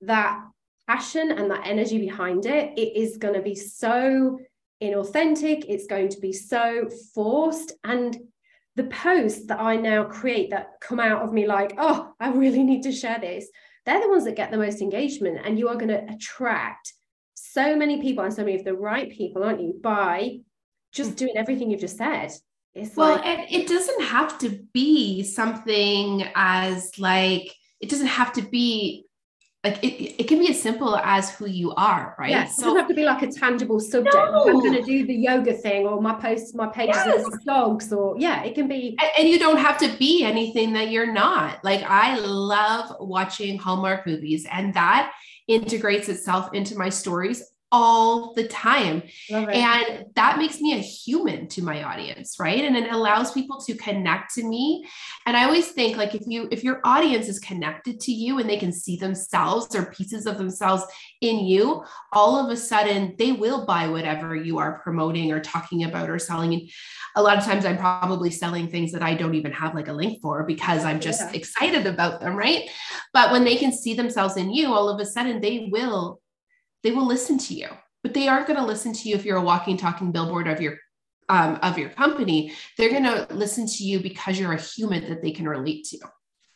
that 0.00 0.42
passion 0.88 1.30
and 1.30 1.50
that 1.50 1.66
energy 1.66 1.98
behind 1.98 2.46
it, 2.46 2.72
it 2.78 2.96
is 2.96 3.18
going 3.18 3.34
to 3.34 3.42
be 3.42 3.54
so 3.54 4.40
inauthentic. 4.82 5.66
It's 5.68 5.86
going 5.86 6.08
to 6.08 6.20
be 6.20 6.32
so 6.32 6.88
forced. 7.14 7.74
And 7.84 8.16
the 8.76 8.84
posts 8.84 9.46
that 9.46 9.60
I 9.60 9.76
now 9.76 10.04
create 10.04 10.50
that 10.50 10.80
come 10.80 10.98
out 10.98 11.22
of 11.22 11.32
me 11.32 11.46
like, 11.46 11.74
oh, 11.78 12.12
I 12.18 12.30
really 12.30 12.62
need 12.62 12.82
to 12.84 12.92
share 12.92 13.18
this 13.18 13.48
they're 13.84 14.00
the 14.00 14.08
ones 14.08 14.24
that 14.24 14.36
get 14.36 14.50
the 14.50 14.58
most 14.58 14.80
engagement 14.80 15.40
and 15.44 15.58
you 15.58 15.68
are 15.68 15.74
going 15.74 15.88
to 15.88 16.04
attract 16.12 16.92
so 17.34 17.76
many 17.76 18.00
people 18.00 18.24
and 18.24 18.32
so 18.32 18.44
many 18.44 18.56
of 18.56 18.64
the 18.64 18.74
right 18.74 19.10
people 19.10 19.42
aren't 19.42 19.60
you 19.60 19.74
by 19.82 20.38
just 20.92 21.12
mm. 21.12 21.16
doing 21.16 21.36
everything 21.36 21.70
you've 21.70 21.80
just 21.80 21.96
said 21.96 22.30
it's 22.74 22.96
well 22.96 23.16
like, 23.16 23.26
and 23.26 23.50
it 23.50 23.68
doesn't 23.68 24.02
have 24.02 24.38
to 24.38 24.60
be 24.72 25.22
something 25.22 26.26
as 26.34 26.98
like 26.98 27.54
it 27.80 27.90
doesn't 27.90 28.06
have 28.06 28.32
to 28.32 28.42
be 28.42 29.04
like 29.64 29.82
it, 29.84 30.20
it 30.20 30.26
can 30.26 30.40
be 30.40 30.48
as 30.48 30.60
simple 30.60 30.96
as 30.96 31.30
who 31.30 31.46
you 31.46 31.72
are, 31.74 32.16
right? 32.18 32.30
Yeah, 32.30 32.46
so, 32.46 32.62
it 32.62 32.64
doesn't 32.64 32.78
have 32.78 32.88
to 32.88 32.94
be 32.94 33.04
like 33.04 33.22
a 33.22 33.30
tangible 33.30 33.78
subject. 33.78 34.14
No. 34.14 34.48
I'm 34.48 34.58
going 34.58 34.74
to 34.74 34.82
do 34.82 35.06
the 35.06 35.14
yoga 35.14 35.52
thing, 35.52 35.86
or 35.86 36.02
my 36.02 36.14
posts, 36.14 36.52
my 36.52 36.66
pages 36.66 36.96
yes. 36.96 37.24
dogs, 37.46 37.92
or 37.92 38.16
yeah, 38.18 38.42
it 38.42 38.56
can 38.56 38.66
be. 38.66 38.96
And, 39.00 39.10
and, 39.18 39.28
you 39.28 39.38
don't 39.38 39.58
have 39.58 39.78
to 39.78 39.96
be 39.98 40.24
anything 40.24 40.72
that 40.72 40.90
you're 40.90 41.12
not. 41.12 41.62
Like 41.62 41.82
I 41.84 42.18
love 42.18 42.96
watching 42.98 43.56
Hallmark 43.56 44.04
movies, 44.04 44.46
and 44.50 44.74
that 44.74 45.12
integrates 45.46 46.08
itself 46.08 46.52
into 46.54 46.76
my 46.76 46.88
stories 46.88 47.51
all 47.72 48.34
the 48.34 48.46
time. 48.46 49.02
And 49.30 50.04
that 50.14 50.36
makes 50.38 50.60
me 50.60 50.74
a 50.74 50.78
human 50.78 51.48
to 51.48 51.62
my 51.62 51.82
audience, 51.82 52.36
right? 52.38 52.62
And 52.62 52.76
it 52.76 52.92
allows 52.92 53.32
people 53.32 53.60
to 53.62 53.74
connect 53.74 54.34
to 54.34 54.44
me. 54.44 54.86
And 55.24 55.36
I 55.36 55.44
always 55.44 55.72
think 55.72 55.96
like 55.96 56.14
if 56.14 56.22
you 56.26 56.48
if 56.52 56.62
your 56.62 56.80
audience 56.84 57.28
is 57.28 57.38
connected 57.38 57.98
to 58.00 58.12
you 58.12 58.38
and 58.38 58.48
they 58.48 58.58
can 58.58 58.72
see 58.72 58.96
themselves 58.96 59.74
or 59.74 59.86
pieces 59.86 60.26
of 60.26 60.36
themselves 60.36 60.84
in 61.22 61.38
you, 61.38 61.82
all 62.12 62.38
of 62.38 62.50
a 62.50 62.56
sudden 62.56 63.14
they 63.18 63.32
will 63.32 63.64
buy 63.64 63.88
whatever 63.88 64.36
you 64.36 64.58
are 64.58 64.80
promoting 64.80 65.32
or 65.32 65.40
talking 65.40 65.84
about 65.84 66.10
or 66.10 66.18
selling. 66.18 66.52
And 66.52 66.70
a 67.16 67.22
lot 67.22 67.38
of 67.38 67.44
times 67.44 67.64
I'm 67.64 67.78
probably 67.78 68.30
selling 68.30 68.68
things 68.68 68.92
that 68.92 69.02
I 69.02 69.14
don't 69.14 69.34
even 69.34 69.52
have 69.52 69.74
like 69.74 69.88
a 69.88 69.92
link 69.92 70.20
for 70.20 70.44
because 70.44 70.84
I'm 70.84 71.00
just 71.00 71.22
yeah. 71.22 71.32
excited 71.32 71.86
about 71.86 72.20
them, 72.20 72.36
right? 72.36 72.68
But 73.14 73.32
when 73.32 73.44
they 73.44 73.56
can 73.56 73.72
see 73.72 73.94
themselves 73.94 74.36
in 74.36 74.52
you, 74.52 74.72
all 74.72 74.90
of 74.90 75.00
a 75.00 75.06
sudden 75.06 75.40
they 75.40 75.68
will 75.72 76.20
they 76.82 76.90
will 76.90 77.06
listen 77.06 77.38
to 77.38 77.54
you 77.54 77.68
but 78.02 78.14
they 78.14 78.28
aren't 78.28 78.46
going 78.46 78.58
to 78.58 78.66
listen 78.66 78.92
to 78.92 79.08
you 79.08 79.14
if 79.14 79.24
you're 79.24 79.36
a 79.36 79.42
walking 79.42 79.76
talking 79.76 80.12
billboard 80.12 80.48
of 80.48 80.60
your 80.60 80.76
um, 81.28 81.58
of 81.62 81.78
your 81.78 81.88
company. 81.88 82.52
They're 82.76 82.90
going 82.90 83.04
to 83.04 83.26
listen 83.30 83.66
to 83.66 83.84
you 83.84 84.00
because 84.00 84.38
you're 84.38 84.52
a 84.52 84.60
human 84.60 85.08
that 85.08 85.22
they 85.22 85.30
can 85.30 85.48
relate 85.48 85.84
to. 85.86 85.98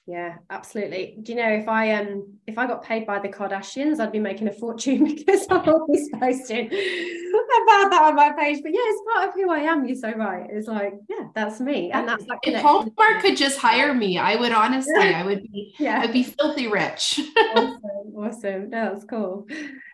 Yeah 0.09 0.37
absolutely. 0.51 1.19
Do 1.21 1.33
you 1.33 1.39
know 1.39 1.51
if 1.51 1.67
i 1.67 1.91
um 1.95 2.35
if 2.47 2.59
i 2.59 2.67
got 2.69 2.85
paid 2.85 3.09
by 3.09 3.19
the 3.19 3.29
kardashians 3.29 3.99
i'd 3.99 4.13
be 4.13 4.21
making 4.21 4.47
a 4.47 4.53
fortune 4.53 5.03
because 5.17 5.49
i'm 5.51 5.69
always 5.69 6.09
posting 6.11 6.67
about 6.67 7.91
that 7.91 8.03
on 8.05 8.15
my 8.15 8.31
page. 8.31 8.63
But 8.63 8.71
yeah 8.73 8.83
it's 8.85 9.03
part 9.13 9.29
of 9.29 9.35
who 9.35 9.51
i 9.51 9.59
am 9.59 9.85
you're 9.85 9.97
so 9.97 10.13
right. 10.13 10.47
It's 10.49 10.69
like 10.69 10.95
yeah 11.09 11.27
that's 11.35 11.59
me. 11.59 11.91
And 11.91 12.07
that's 12.07 12.25
like 12.27 12.39
if 12.45 12.63
hallmark 12.63 13.21
could 13.21 13.37
just 13.37 13.59
hire 13.59 13.93
me 13.93 14.17
i 14.17 14.37
would 14.37 14.53
honestly 14.53 14.95
i 14.95 15.25
would 15.25 15.43
be 15.43 15.75
yeah. 15.77 15.99
I'd 16.01 16.13
be 16.13 16.23
filthy 16.23 16.69
rich. 16.69 17.21
Awesome 17.37 18.15
awesome. 18.17 18.71
No, 18.71 18.93
that's 18.93 19.05
cool 19.07 19.49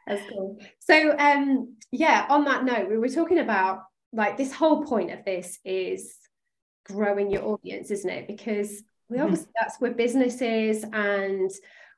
that's 0.06 0.28
cool. 0.30 0.58
So 0.80 1.16
um 1.18 1.76
yeah, 1.90 2.26
on 2.28 2.44
that 2.44 2.64
note, 2.64 2.88
we 2.88 2.98
were 2.98 3.08
talking 3.08 3.38
about 3.38 3.84
like 4.12 4.36
this 4.36 4.52
whole 4.52 4.84
point 4.84 5.10
of 5.10 5.24
this 5.24 5.58
is 5.64 6.14
growing 6.84 7.30
your 7.30 7.44
audience, 7.44 7.90
isn't 7.90 8.10
it? 8.10 8.26
Because 8.26 8.82
we 9.08 9.16
mm-hmm. 9.16 9.24
obviously 9.24 9.52
that's 9.58 9.80
where 9.80 9.92
business 9.92 10.40
is 10.40 10.84
and 10.92 11.50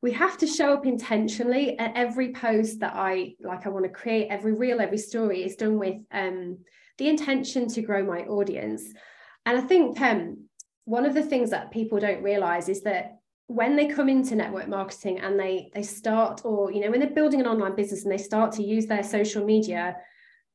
we 0.03 0.13
have 0.13 0.37
to 0.37 0.47
show 0.47 0.75
up 0.75 0.85
intentionally 0.85 1.79
at 1.79 1.97
every 1.97 2.33
post 2.33 2.81
that 2.81 2.93
I 2.95 3.35
like 3.41 3.67
I 3.67 3.71
want 3.71 3.87
to 3.87 3.91
create, 3.91 4.29
every 4.29 4.53
reel, 4.53 4.81
every 4.81 4.99
story 4.99 5.43
is 5.43 5.57
done 5.57 5.79
with 5.79 5.97
um 6.13 6.59
the 6.99 7.09
intention 7.09 7.69
to 7.69 7.83
grow 7.83 8.05
my 8.05 8.21
audience. 8.21 8.85
And 9.47 9.59
I 9.59 9.61
think 9.61 10.01
um 10.01 10.49
one 10.85 11.07
of 11.07 11.15
the 11.15 11.23
things 11.23 11.51
that 11.51 11.71
people 11.71 11.99
don't 11.99 12.23
realize 12.23 12.69
is 12.69 12.83
that 12.83 13.14
when 13.47 13.77
they 13.77 13.87
come 13.87 14.09
into 14.09 14.35
network 14.35 14.69
marketing 14.69 15.21
and 15.21 15.39
they 15.39 15.71
they 15.75 15.83
start 15.83 16.43
or 16.45 16.73
you 16.73 16.81
know 16.81 16.91
when 16.91 17.01
they're 17.01 17.11
building 17.11 17.41
an 17.41 17.47
online 17.47 17.75
business 17.75 18.05
and 18.05 18.13
they 18.13 18.19
start 18.19 18.53
to 18.53 18.63
use 18.63 18.87
their 18.87 19.03
social 19.03 19.45
media 19.45 19.97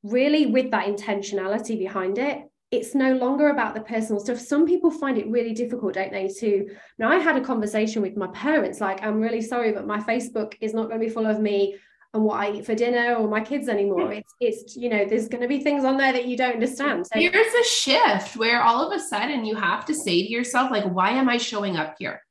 really 0.04 0.48
with 0.48 0.72
that 0.72 0.88
intentionality 0.88 1.78
behind 1.78 2.18
it 2.18 2.44
it's 2.72 2.96
no 2.96 3.16
longer 3.16 3.50
about 3.50 3.76
the 3.76 3.82
personal 3.82 4.20
stuff 4.20 4.40
some 4.40 4.66
people 4.66 4.90
find 4.90 5.18
it 5.18 5.30
really 5.30 5.54
difficult 5.54 5.94
don't 5.94 6.12
they 6.12 6.28
to 6.28 6.68
now 6.98 7.12
i 7.12 7.18
had 7.18 7.36
a 7.36 7.42
conversation 7.42 8.02
with 8.02 8.18
my 8.18 8.28
parents 8.28 8.82
like 8.82 9.04
i'm 9.04 9.20
really 9.20 9.42
sorry 9.42 9.72
but 9.72 9.86
my 9.86 10.00
facebook 10.00 10.56
is 10.60 10.74
not 10.74 10.88
going 10.88 11.00
to 11.00 11.06
be 11.06 11.12
full 11.12 11.28
of 11.28 11.40
me 11.40 11.76
and 12.14 12.24
what 12.24 12.40
I 12.40 12.54
eat 12.54 12.66
for 12.66 12.74
dinner 12.74 13.14
or 13.14 13.28
my 13.28 13.40
kids 13.40 13.70
anymore. 13.70 14.08
Hmm. 14.08 14.14
It's 14.14 14.34
it's 14.40 14.76
you 14.76 14.90
know 14.90 15.06
there's 15.06 15.28
going 15.28 15.44
to 15.44 15.48
be 15.48 15.60
things 15.60 15.84
on 15.84 15.96
there 15.96 16.12
that 16.12 16.26
you 16.26 16.36
don't 16.36 16.54
understand. 16.54 17.06
So 17.06 17.20
here's 17.20 17.54
a 17.54 17.64
shift 17.64 18.36
where 18.36 18.64
all 18.64 18.90
of 18.90 18.98
a 18.98 19.00
sudden 19.00 19.46
you 19.46 19.56
have 19.56 19.86
to 19.86 19.94
say 19.94 20.24
to 20.24 20.32
yourself 20.32 20.72
like, 20.72 20.86
why 20.86 21.12
am 21.12 21.30
I 21.30 21.38
showing 21.38 21.78
up 21.78 21.98
here? 22.00 22.24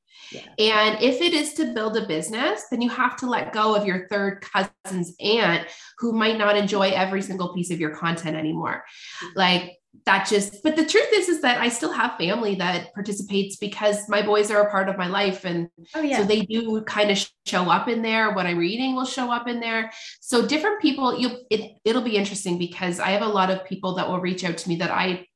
And 0.59 1.03
if 1.03 1.21
it 1.21 1.33
is 1.33 1.55
to 1.55 1.73
build 1.73 1.97
a 1.97 2.07
business, 2.07 2.65
then 2.71 2.81
you 2.81 2.91
have 2.91 3.17
to 3.19 3.27
let 3.27 3.53
go 3.53 3.75
of 3.75 3.87
your 3.87 4.09
third 4.09 4.43
cousin's 4.43 5.15
aunt 5.21 5.69
who 5.99 6.13
might 6.13 6.39
not 6.39 6.57
enjoy 6.57 6.91
every 6.91 7.23
single 7.23 7.55
piece 7.55 7.71
of 7.71 7.81
your 7.81 7.95
content 7.95 8.37
anymore. 8.37 8.85
Mm-hmm. 9.25 9.39
Like 9.39 9.79
that 10.05 10.29
just, 10.29 10.63
but 10.63 10.77
the 10.77 10.85
truth 10.85 11.09
is, 11.13 11.29
is 11.29 11.43
that 11.43 11.61
I 11.61 11.69
still 11.69 11.93
have 11.93 12.17
family 12.19 12.55
that 12.57 12.93
participates 12.95 13.57
because 13.57 14.09
my 14.09 14.23
boys 14.23 14.51
are 14.51 14.63
a 14.63 14.71
part 14.71 14.89
of 14.89 14.97
my 14.97 15.09
life. 15.09 15.45
And 15.45 15.69
oh, 15.95 16.03
yeah. 16.03 16.19
so 16.19 16.25
they 16.25 16.43
do 16.43 16.83
kind 16.83 17.11
of 17.11 17.29
show 17.47 17.71
up 17.71 17.89
in 17.89 18.03
there. 18.03 18.33
What 18.33 18.47
I'm 18.47 18.59
reading 18.59 18.95
will 18.95 19.07
show 19.07 19.33
up 19.33 19.49
in 19.49 19.61
there. 19.61 19.91
So 20.21 20.47
different 20.47 20.81
people, 20.81 21.19
you 21.19 21.39
it, 21.51 21.73
it'll 21.85 22.03
be 22.03 22.17
interesting 22.17 22.59
because 22.59 23.01
I 23.01 23.11
have 23.11 23.23
a 23.23 23.29
lot 23.29 23.51
of 23.51 23.65
people 23.65 23.95
that 23.97 24.09
will 24.09 24.21
reach 24.21 24.45
out 24.45 24.59
to 24.59 24.69
me 24.69 24.77
that 24.77 24.91
I 24.91 25.27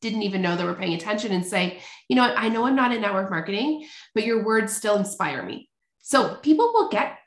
didn't 0.00 0.22
even 0.22 0.42
know 0.42 0.56
they 0.56 0.64
were 0.64 0.74
paying 0.74 0.94
attention 0.94 1.32
and 1.32 1.44
say, 1.44 1.80
you 2.08 2.16
know, 2.16 2.22
I 2.22 2.48
know 2.48 2.64
I'm 2.64 2.76
not 2.76 2.92
in 2.92 3.00
network 3.00 3.30
marketing, 3.30 3.86
but 4.14 4.24
your 4.24 4.44
words 4.44 4.74
still 4.74 4.96
inspire 4.96 5.42
me. 5.42 5.68
So 6.00 6.36
people 6.36 6.70
will 6.72 6.88
get 6.88 7.18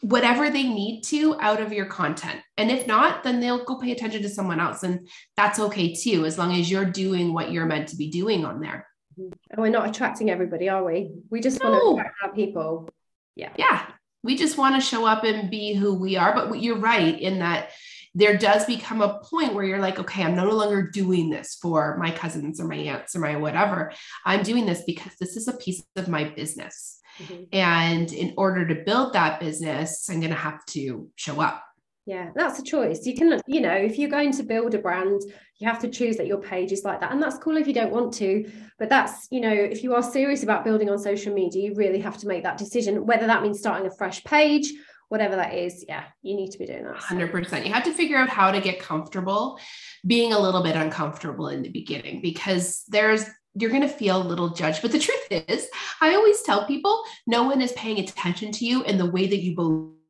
whatever 0.00 0.50
they 0.50 0.64
need 0.64 1.02
to 1.02 1.38
out 1.40 1.60
of 1.60 1.72
your 1.72 1.86
content. 1.86 2.40
And 2.58 2.70
if 2.70 2.86
not, 2.86 3.24
then 3.24 3.40
they'll 3.40 3.64
go 3.64 3.78
pay 3.78 3.92
attention 3.92 4.22
to 4.22 4.28
someone 4.28 4.60
else. 4.60 4.82
And 4.82 5.08
that's 5.36 5.58
okay 5.58 5.94
too, 5.94 6.26
as 6.26 6.36
long 6.36 6.54
as 6.54 6.70
you're 6.70 6.84
doing 6.84 7.32
what 7.32 7.52
you're 7.52 7.66
meant 7.66 7.88
to 7.88 7.96
be 7.96 8.10
doing 8.10 8.44
on 8.44 8.60
there. 8.60 8.86
And 9.16 9.32
we're 9.56 9.70
not 9.70 9.88
attracting 9.88 10.30
everybody, 10.30 10.68
are 10.68 10.84
we? 10.84 11.10
We 11.30 11.40
just 11.40 11.62
no. 11.62 11.70
want 11.70 11.82
to 11.82 11.90
attract 11.92 12.16
our 12.22 12.32
people. 12.34 12.88
Yeah. 13.34 13.50
Yeah. 13.56 13.86
We 14.22 14.36
just 14.36 14.58
want 14.58 14.74
to 14.74 14.80
show 14.80 15.06
up 15.06 15.24
and 15.24 15.50
be 15.50 15.74
who 15.74 15.94
we 15.94 16.16
are. 16.16 16.34
But 16.34 16.60
you're 16.60 16.78
right 16.78 17.18
in 17.18 17.38
that 17.38 17.70
there 18.14 18.36
does 18.36 18.64
become 18.64 19.00
a 19.00 19.18
point 19.20 19.54
where 19.54 19.64
you're 19.64 19.80
like, 19.80 19.98
okay, 19.98 20.22
I'm 20.22 20.36
no 20.36 20.50
longer 20.50 20.82
doing 20.82 21.30
this 21.30 21.58
for 21.60 21.96
my 21.98 22.10
cousins 22.10 22.60
or 22.60 22.68
my 22.68 22.76
aunts 22.76 23.16
or 23.16 23.20
my 23.20 23.36
whatever. 23.36 23.92
I'm 24.24 24.42
doing 24.42 24.66
this 24.66 24.82
because 24.86 25.12
this 25.20 25.36
is 25.36 25.48
a 25.48 25.56
piece 25.56 25.82
of 25.96 26.08
my 26.08 26.24
business. 26.24 27.00
Mm-hmm. 27.18 27.42
And 27.52 28.12
in 28.12 28.34
order 28.36 28.66
to 28.66 28.84
build 28.84 29.12
that 29.14 29.40
business, 29.40 30.08
I'm 30.08 30.20
going 30.20 30.32
to 30.32 30.38
have 30.38 30.64
to 30.66 31.10
show 31.16 31.40
up. 31.40 31.64
Yeah, 32.06 32.30
that's 32.34 32.58
a 32.58 32.62
choice. 32.62 33.06
You 33.06 33.14
can, 33.14 33.40
you 33.46 33.62
know, 33.62 33.72
if 33.72 33.98
you're 33.98 34.10
going 34.10 34.32
to 34.32 34.42
build 34.42 34.74
a 34.74 34.78
brand, 34.78 35.22
you 35.58 35.66
have 35.66 35.78
to 35.80 35.88
choose 35.88 36.18
that 36.18 36.26
your 36.26 36.36
page 36.36 36.70
is 36.70 36.84
like 36.84 37.00
that. 37.00 37.12
And 37.12 37.22
that's 37.22 37.38
cool 37.38 37.56
if 37.56 37.66
you 37.66 37.72
don't 37.72 37.92
want 37.92 38.12
to. 38.14 38.50
But 38.78 38.90
that's, 38.90 39.26
you 39.30 39.40
know, 39.40 39.52
if 39.52 39.82
you 39.82 39.94
are 39.94 40.02
serious 40.02 40.42
about 40.42 40.64
building 40.64 40.90
on 40.90 40.98
social 40.98 41.32
media, 41.32 41.70
you 41.70 41.74
really 41.74 42.00
have 42.00 42.18
to 42.18 42.26
make 42.26 42.42
that 42.42 42.58
decision, 42.58 43.06
whether 43.06 43.26
that 43.26 43.42
means 43.42 43.58
starting 43.58 43.86
a 43.86 43.96
fresh 43.96 44.22
page, 44.24 44.70
whatever 45.14 45.36
that 45.36 45.54
is. 45.54 45.84
Yeah, 45.88 46.02
you 46.22 46.34
need 46.34 46.50
to 46.50 46.58
be 46.58 46.66
doing 46.66 46.82
that. 46.82 46.96
100%. 46.96 47.64
You 47.64 47.72
have 47.72 47.84
to 47.84 47.92
figure 47.92 48.16
out 48.16 48.28
how 48.28 48.50
to 48.50 48.60
get 48.60 48.80
comfortable 48.80 49.60
being 50.04 50.32
a 50.32 50.38
little 50.38 50.60
bit 50.60 50.74
uncomfortable 50.74 51.48
in 51.50 51.62
the 51.62 51.68
beginning 51.68 52.20
because 52.20 52.82
there's 52.88 53.24
you're 53.56 53.70
going 53.70 53.82
to 53.82 53.88
feel 53.88 54.20
a 54.20 54.26
little 54.26 54.48
judged. 54.48 54.82
But 54.82 54.90
the 54.90 54.98
truth 54.98 55.26
is, 55.30 55.68
I 56.00 56.16
always 56.16 56.42
tell 56.42 56.66
people 56.66 57.00
no 57.28 57.44
one 57.44 57.60
is 57.60 57.70
paying 57.74 58.00
attention 58.00 58.50
to 58.50 58.64
you 58.66 58.82
in 58.82 58.98
the 58.98 59.08
way 59.08 59.28
that 59.28 59.38
you 59.38 59.54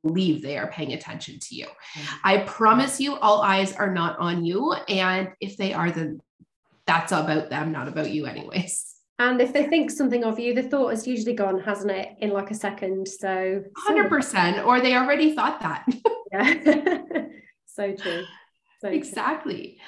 believe 0.02 0.40
they 0.40 0.56
are 0.56 0.68
paying 0.68 0.94
attention 0.94 1.38
to 1.38 1.54
you. 1.54 1.66
Mm-hmm. 1.66 2.16
I 2.24 2.38
promise 2.38 2.98
you, 2.98 3.16
all 3.16 3.42
eyes 3.42 3.74
are 3.74 3.92
not 3.92 4.18
on 4.18 4.46
you. 4.46 4.72
And 4.88 5.28
if 5.42 5.58
they 5.58 5.74
are, 5.74 5.90
then 5.90 6.22
that's 6.86 7.12
about 7.12 7.50
them, 7.50 7.72
not 7.72 7.88
about 7.88 8.10
you, 8.10 8.24
anyways. 8.24 8.93
And 9.18 9.40
if 9.40 9.52
they 9.52 9.66
think 9.66 9.90
something 9.90 10.24
of 10.24 10.40
you, 10.40 10.54
the 10.54 10.62
thought 10.62 10.90
has 10.90 11.06
usually 11.06 11.34
gone, 11.34 11.60
hasn't 11.60 11.92
it, 11.92 12.08
in 12.18 12.30
like 12.30 12.50
a 12.50 12.54
second? 12.54 13.06
So 13.06 13.62
100%, 13.88 14.66
or 14.66 14.80
they 14.80 14.96
already 14.96 15.34
thought 15.34 15.60
that. 15.60 15.86
yeah. 16.32 17.22
so 17.66 17.94
true. 17.94 18.24
So 18.80 18.88
exactly. 18.88 19.78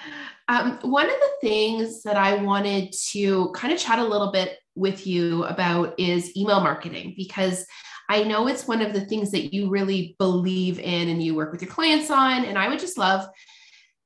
Um, 0.49 0.79
one 0.83 1.07
of 1.07 1.17
the 1.17 1.49
things 1.49 2.03
that 2.05 2.17
I 2.17 2.43
wanted 2.43 2.95
to 3.11 3.51
kind 3.51 3.73
of 3.73 3.81
chat 3.81 3.99
a 3.99 4.05
little 4.05 4.31
bit 4.31 4.59
with 4.77 5.07
you 5.07 5.45
about 5.45 5.99
is 5.99 6.37
email 6.37 6.61
marketing 6.61 7.15
because 7.17 7.67
I 8.09 8.23
know 8.23 8.47
it's 8.47 8.69
one 8.69 8.81
of 8.81 8.93
the 8.93 9.05
things 9.07 9.33
that 9.33 9.53
you 9.53 9.69
really 9.69 10.15
believe 10.19 10.79
in 10.79 11.09
and 11.09 11.23
you 11.23 11.35
work 11.35 11.51
with 11.51 11.63
your 11.63 11.71
clients 11.71 12.11
on. 12.11 12.45
And 12.45 12.57
I 12.57 12.69
would 12.69 12.79
just 12.79 12.97
love 12.97 13.29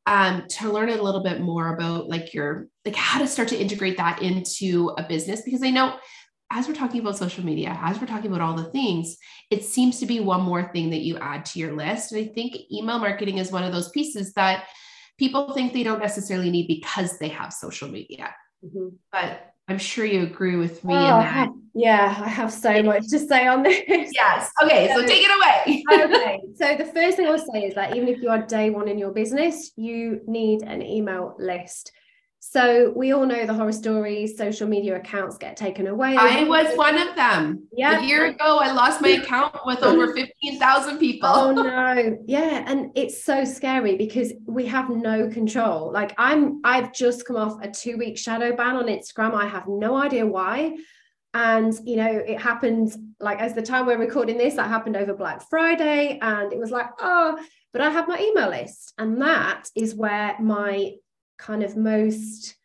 um, 0.06 0.44
to 0.48 0.72
learn 0.72 0.88
a 0.88 1.02
little 1.02 1.22
bit 1.22 1.40
more 1.40 1.74
about 1.74 2.08
like 2.08 2.34
your 2.34 2.68
like 2.84 2.96
how 2.96 3.18
to 3.18 3.26
start 3.26 3.48
to 3.48 3.60
integrate 3.60 3.96
that 3.98 4.22
into 4.22 4.92
a 4.98 5.02
business 5.02 5.42
because 5.42 5.62
I 5.62 5.70
know 5.70 5.96
as 6.52 6.66
we're 6.66 6.74
talking 6.74 7.00
about 7.00 7.16
social 7.16 7.44
media, 7.44 7.78
as 7.80 8.00
we're 8.00 8.08
talking 8.08 8.30
about 8.30 8.40
all 8.40 8.56
the 8.56 8.70
things, 8.70 9.16
it 9.50 9.64
seems 9.64 10.00
to 10.00 10.06
be 10.06 10.18
one 10.18 10.42
more 10.42 10.70
thing 10.72 10.90
that 10.90 11.02
you 11.02 11.16
add 11.18 11.44
to 11.44 11.60
your 11.60 11.76
list. 11.76 12.10
And 12.10 12.20
I 12.20 12.32
think 12.32 12.56
email 12.72 12.98
marketing 12.98 13.38
is 13.38 13.52
one 13.52 13.62
of 13.62 13.72
those 13.72 13.90
pieces 13.90 14.32
that 14.34 14.66
people 15.16 15.52
think 15.52 15.72
they 15.72 15.84
don't 15.84 16.00
necessarily 16.00 16.50
need 16.50 16.66
because 16.66 17.18
they 17.18 17.28
have 17.28 17.52
social 17.52 17.88
media. 17.88 18.34
Mm-hmm. 18.64 18.96
But 19.12 19.49
I'm 19.70 19.78
sure 19.78 20.04
you 20.04 20.24
agree 20.24 20.56
with 20.56 20.84
me 20.84 20.94
oh, 20.94 20.98
in 20.98 21.24
that. 21.24 21.48
Yeah, 21.74 22.22
I 22.24 22.28
have 22.28 22.52
so 22.52 22.82
much 22.82 23.06
to 23.10 23.20
say 23.20 23.46
on 23.46 23.62
this. 23.62 24.10
Yes. 24.12 24.50
Okay, 24.64 24.88
so, 24.88 25.00
so 25.00 25.06
take 25.06 25.22
it 25.24 25.30
away. 25.30 25.84
okay. 26.04 26.40
So 26.56 26.76
the 26.76 26.90
first 26.92 27.16
thing 27.16 27.28
I'll 27.28 27.38
say 27.38 27.60
is 27.66 27.74
that 27.76 27.94
even 27.94 28.08
if 28.08 28.20
you 28.20 28.30
are 28.30 28.44
day 28.44 28.70
one 28.70 28.88
in 28.88 28.98
your 28.98 29.12
business, 29.12 29.70
you 29.76 30.22
need 30.26 30.62
an 30.62 30.82
email 30.82 31.36
list. 31.38 31.92
So 32.42 32.94
we 32.96 33.12
all 33.12 33.26
know 33.26 33.44
the 33.44 33.52
horror 33.52 33.70
stories, 33.70 34.38
social 34.38 34.66
media 34.66 34.96
accounts 34.96 35.36
get 35.36 35.58
taken 35.58 35.86
away. 35.86 36.16
I 36.16 36.44
was 36.44 36.74
one 36.74 36.96
of 36.96 37.14
them. 37.14 37.68
Yeah. 37.70 38.00
A 38.00 38.02
year 38.02 38.24
ago, 38.26 38.58
I 38.58 38.72
lost 38.72 39.02
my 39.02 39.08
account 39.22 39.54
with 39.66 39.82
over 39.82 40.14
15,000 40.14 40.98
people. 40.98 41.28
Oh 41.28 41.52
no. 41.52 42.18
Yeah. 42.26 42.64
And 42.66 42.92
it's 42.96 43.22
so 43.22 43.44
scary 43.44 43.96
because 43.96 44.32
we 44.46 44.66
have 44.66 44.88
no 44.88 45.28
control. 45.28 45.92
Like 45.92 46.14
I'm, 46.16 46.62
I've 46.64 46.94
just 46.94 47.26
come 47.26 47.36
off 47.36 47.62
a 47.62 47.70
two 47.70 47.98
week 47.98 48.16
shadow 48.16 48.56
ban 48.56 48.74
on 48.74 48.86
Instagram. 48.86 49.34
I 49.34 49.46
have 49.46 49.68
no 49.68 49.96
idea 49.96 50.26
why. 50.26 50.78
And, 51.34 51.74
you 51.84 51.96
know, 51.96 52.10
it 52.10 52.40
happened 52.40 52.96
like 53.20 53.38
as 53.38 53.52
the 53.52 53.62
time 53.62 53.84
we're 53.84 53.98
recording 53.98 54.38
this, 54.38 54.54
that 54.54 54.68
happened 54.68 54.96
over 54.96 55.12
Black 55.12 55.42
Friday. 55.50 56.18
And 56.22 56.54
it 56.54 56.58
was 56.58 56.70
like, 56.70 56.86
oh, 57.00 57.38
but 57.74 57.82
I 57.82 57.90
have 57.90 58.08
my 58.08 58.18
email 58.18 58.48
list. 58.48 58.94
And 58.96 59.20
that 59.20 59.68
is 59.76 59.94
where 59.94 60.36
my 60.40 60.94
kind 61.40 61.62
of 61.62 61.76
most 61.76 62.56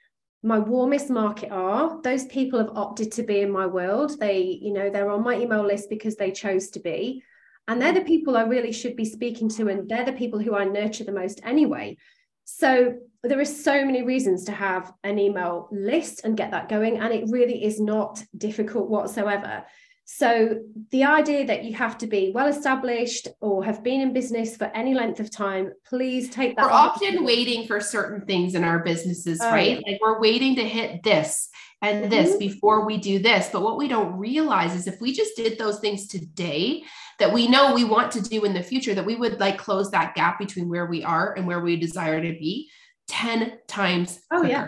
my 0.43 0.59
warmest 0.59 1.09
market 1.09 1.51
are 1.51 1.99
those 2.03 2.25
people 2.25 2.59
have 2.59 2.77
opted 2.77 3.11
to 3.13 3.23
be 3.23 3.39
in 3.41 3.49
my 3.49 3.65
world. 3.65 4.19
They 4.19 4.59
you 4.61 4.73
know 4.73 4.89
they're 4.89 5.09
on 5.09 5.23
my 5.23 5.35
email 5.35 5.65
list 5.65 5.89
because 5.89 6.15
they 6.15 6.31
chose 6.31 6.69
to 6.71 6.79
be. 6.79 7.23
And 7.67 7.81
they're 7.81 7.93
the 7.93 8.01
people 8.01 8.37
i 8.37 8.43
really 8.43 8.71
should 8.71 8.95
be 8.95 9.05
speaking 9.05 9.49
to 9.49 9.69
and 9.69 9.89
they're 9.89 10.05
the 10.05 10.13
people 10.13 10.39
who 10.39 10.55
i 10.55 10.65
nurture 10.65 11.03
the 11.03 11.11
most 11.11 11.41
anyway. 11.43 11.97
So 12.43 12.93
there 13.23 13.39
are 13.39 13.45
so 13.45 13.83
many 13.83 14.03
reasons 14.03 14.43
to 14.45 14.51
have 14.51 14.93
an 15.03 15.17
email 15.17 15.67
list 15.71 16.21
and 16.23 16.37
get 16.37 16.51
that 16.51 16.69
going 16.69 16.99
and 16.99 17.11
it 17.11 17.25
really 17.29 17.65
is 17.65 17.79
not 17.79 18.23
difficult 18.37 18.87
whatsoever 18.87 19.65
so 20.05 20.61
the 20.91 21.03
idea 21.03 21.47
that 21.47 21.63
you 21.63 21.73
have 21.73 21.97
to 21.97 22.07
be 22.07 22.31
well 22.33 22.45
established 22.45 23.27
or 23.41 23.65
have 23.65 23.83
been 23.83 24.01
in 24.01 24.13
business 24.13 24.55
for 24.55 24.65
any 24.65 24.93
length 24.93 25.19
of 25.19 25.31
time, 25.31 25.73
please 25.83 26.29
take 26.29 26.55
that. 26.55 26.65
We're 26.65 26.71
often 26.71 27.25
waiting 27.25 27.65
for 27.65 27.79
certain 27.81 28.23
things 28.27 28.53
in 28.53 28.63
our 28.63 28.79
businesses, 28.79 29.39
oh, 29.41 29.49
right? 29.49 29.83
Like 29.85 29.99
we're 29.99 30.21
waiting 30.21 30.55
to 30.57 30.63
hit 30.63 31.01
this 31.01 31.49
and 31.81 32.01
mm-hmm. 32.01 32.11
this 32.11 32.37
before 32.37 32.85
we 32.85 32.97
do 32.97 33.17
this. 33.17 33.49
But 33.51 33.63
what 33.63 33.77
we 33.77 33.87
don't 33.87 34.15
realize 34.15 34.75
is 34.75 34.85
if 34.85 35.01
we 35.01 35.11
just 35.11 35.35
did 35.35 35.57
those 35.57 35.79
things 35.79 36.07
today 36.07 36.83
that 37.17 37.33
we 37.33 37.47
know 37.47 37.73
we 37.73 37.83
want 37.83 38.11
to 38.11 38.21
do 38.21 38.45
in 38.45 38.53
the 38.53 38.61
future, 38.61 38.93
that 38.93 39.05
we 39.07 39.15
would 39.15 39.39
like 39.39 39.57
close 39.57 39.89
that 39.89 40.13
gap 40.13 40.37
between 40.37 40.69
where 40.69 40.85
we 40.85 41.03
are 41.03 41.33
and 41.33 41.47
where 41.47 41.61
we 41.61 41.77
desire 41.77 42.21
to 42.21 42.31
be 42.37 42.69
10 43.07 43.57
times. 43.67 44.19
Oh, 44.31 44.41
quicker. 44.41 44.51
yeah 44.51 44.67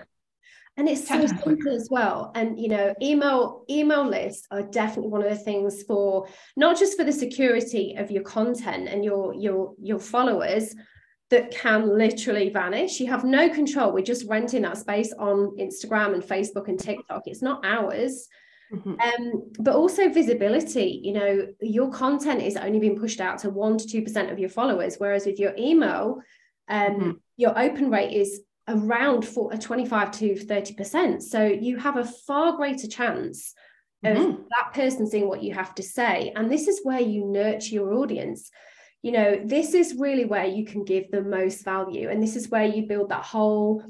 and 0.78 0.88
it's 0.88 1.08
so 1.08 1.26
simple 1.26 1.74
as 1.74 1.90
well. 1.90 2.32
And 2.36 2.60
you 2.60 2.70
know 2.70 2.94
email 3.02 3.66
email 3.70 4.08
lists 4.08 4.48
are 4.52 4.62
definitely 4.62 5.10
one 5.10 5.24
of 5.24 5.30
the 5.30 5.44
things 5.44 5.84
for 5.84 6.28
not 6.56 6.78
just 6.78 6.98
for 6.98 7.04
the 7.04 7.12
security 7.12 7.96
of 7.98 8.12
your 8.12 8.24
content 8.24 8.88
and 8.88 9.04
your 9.04 9.34
your 9.34 9.74
your 9.82 10.00
followers 10.00 10.76
that 11.30 11.52
can 11.52 11.98
literally 11.98 12.50
vanish. 12.50 13.00
You 13.00 13.08
have 13.08 13.26
no 13.26 13.50
control. 13.50 13.92
We're 13.92 14.06
just 14.06 14.30
renting 14.30 14.62
that 14.62 14.78
space 14.78 15.12
on 15.18 15.58
instagram 15.58 16.14
and 16.14 16.24
facebook 16.24 16.70
and 16.70 16.80
tiktok. 16.80 17.24
It's 17.26 17.42
not 17.42 17.66
ours. 17.66 18.28
Mm-hmm. 18.72 18.96
um, 19.00 19.50
but 19.62 19.76
also 19.76 20.10
visibility. 20.10 21.00
You 21.02 21.14
know 21.14 21.48
your 21.62 21.90
content 21.90 22.42
is 22.42 22.58
only 22.58 22.80
being 22.80 23.00
pushed 23.00 23.22
out 23.22 23.40
to 23.40 23.50
1 23.50 23.78
to 23.80 24.02
2% 24.02 24.32
of 24.32 24.40
your 24.40 24.50
followers 24.50 24.98
whereas 24.98 25.26
with 25.26 25.40
your 25.40 25.54
email 25.58 26.22
um, 26.68 26.92
mm-hmm. 26.92 27.12
your 27.38 27.58
open 27.58 27.90
rate 27.90 28.12
is 28.12 28.42
around 28.68 29.26
for 29.26 29.54
a 29.54 29.58
25 29.58 30.12
to 30.12 30.34
30%. 30.36 31.22
So 31.22 31.46
you 31.46 31.78
have 31.78 31.98
a 31.98 32.06
far 32.06 32.58
greater 32.58 32.88
chance 32.88 33.54
of 34.04 34.18
mm-hmm. 34.18 34.42
that 34.50 34.74
person 34.74 35.08
seeing 35.08 35.28
what 35.28 35.44
you 35.44 35.54
have 35.54 35.74
to 35.76 35.84
say. 35.84 36.32
And 36.36 36.52
this 36.52 36.68
is 36.68 36.82
where 36.84 37.00
you 37.00 37.26
nurture 37.26 37.76
your 37.76 37.94
audience. 37.94 38.50
You 39.02 39.12
know, 39.12 39.42
this 39.44 39.74
is 39.74 39.96
really 39.98 40.26
where 40.26 40.46
you 40.46 40.66
can 40.66 40.84
give 40.84 41.10
the 41.12 41.24
most 41.24 41.64
value. 41.64 42.10
And 42.10 42.22
this 42.22 42.36
is 42.36 42.50
where 42.50 42.66
you 42.66 42.88
build 42.88 43.10
that 43.10 43.24
whole 43.24 43.84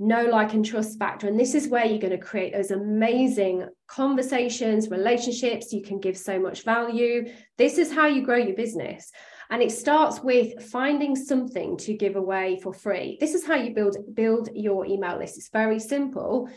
know, 0.00 0.26
like, 0.26 0.52
and 0.52 0.64
trust 0.64 0.98
factor. 0.98 1.26
And 1.26 1.38
this 1.38 1.54
is 1.54 1.68
where 1.68 1.84
you're 1.84 1.98
going 1.98 2.12
to 2.12 2.18
create 2.18 2.52
those 2.52 2.70
amazing 2.70 3.66
conversations, 3.88 4.90
relationships. 4.90 5.72
You 5.72 5.82
can 5.82 5.98
give 5.98 6.16
so 6.16 6.38
much 6.38 6.62
value. 6.62 7.32
This 7.56 7.78
is 7.78 7.92
how 7.92 8.06
you 8.06 8.22
grow 8.22 8.36
your 8.36 8.54
business. 8.54 9.10
And 9.50 9.62
it 9.62 9.72
starts 9.72 10.22
with 10.22 10.62
finding 10.70 11.16
something 11.16 11.76
to 11.78 11.94
give 11.94 12.16
away 12.16 12.60
for 12.62 12.72
free. 12.72 13.16
This 13.18 13.34
is 13.34 13.46
how 13.46 13.56
you 13.56 13.74
build 13.74 13.96
build 14.14 14.50
your 14.54 14.84
email 14.84 15.18
list. 15.18 15.38
It's 15.38 15.48
very 15.48 15.78
simple. 15.78 16.48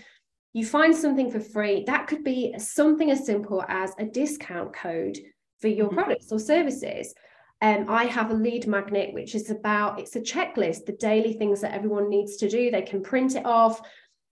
You 0.53 0.65
find 0.65 0.93
something 0.93 1.31
for 1.31 1.39
free. 1.39 1.85
That 1.85 2.07
could 2.07 2.23
be 2.23 2.53
something 2.57 3.09
as 3.09 3.25
simple 3.25 3.63
as 3.67 3.93
a 3.97 4.05
discount 4.05 4.73
code 4.73 5.17
for 5.61 5.69
your 5.69 5.87
mm-hmm. 5.87 5.95
products 5.95 6.31
or 6.31 6.39
services. 6.39 7.13
Um, 7.61 7.85
I 7.87 8.05
have 8.05 8.31
a 8.31 8.33
lead 8.33 8.67
magnet, 8.67 9.13
which 9.13 9.35
is 9.35 9.51
about 9.51 9.99
it's 9.99 10.15
a 10.15 10.19
checklist, 10.19 10.85
the 10.85 10.97
daily 10.99 11.33
things 11.33 11.61
that 11.61 11.73
everyone 11.73 12.09
needs 12.09 12.35
to 12.37 12.49
do. 12.49 12.71
They 12.71 12.81
can 12.81 13.03
print 13.03 13.35
it 13.35 13.45
off. 13.45 13.79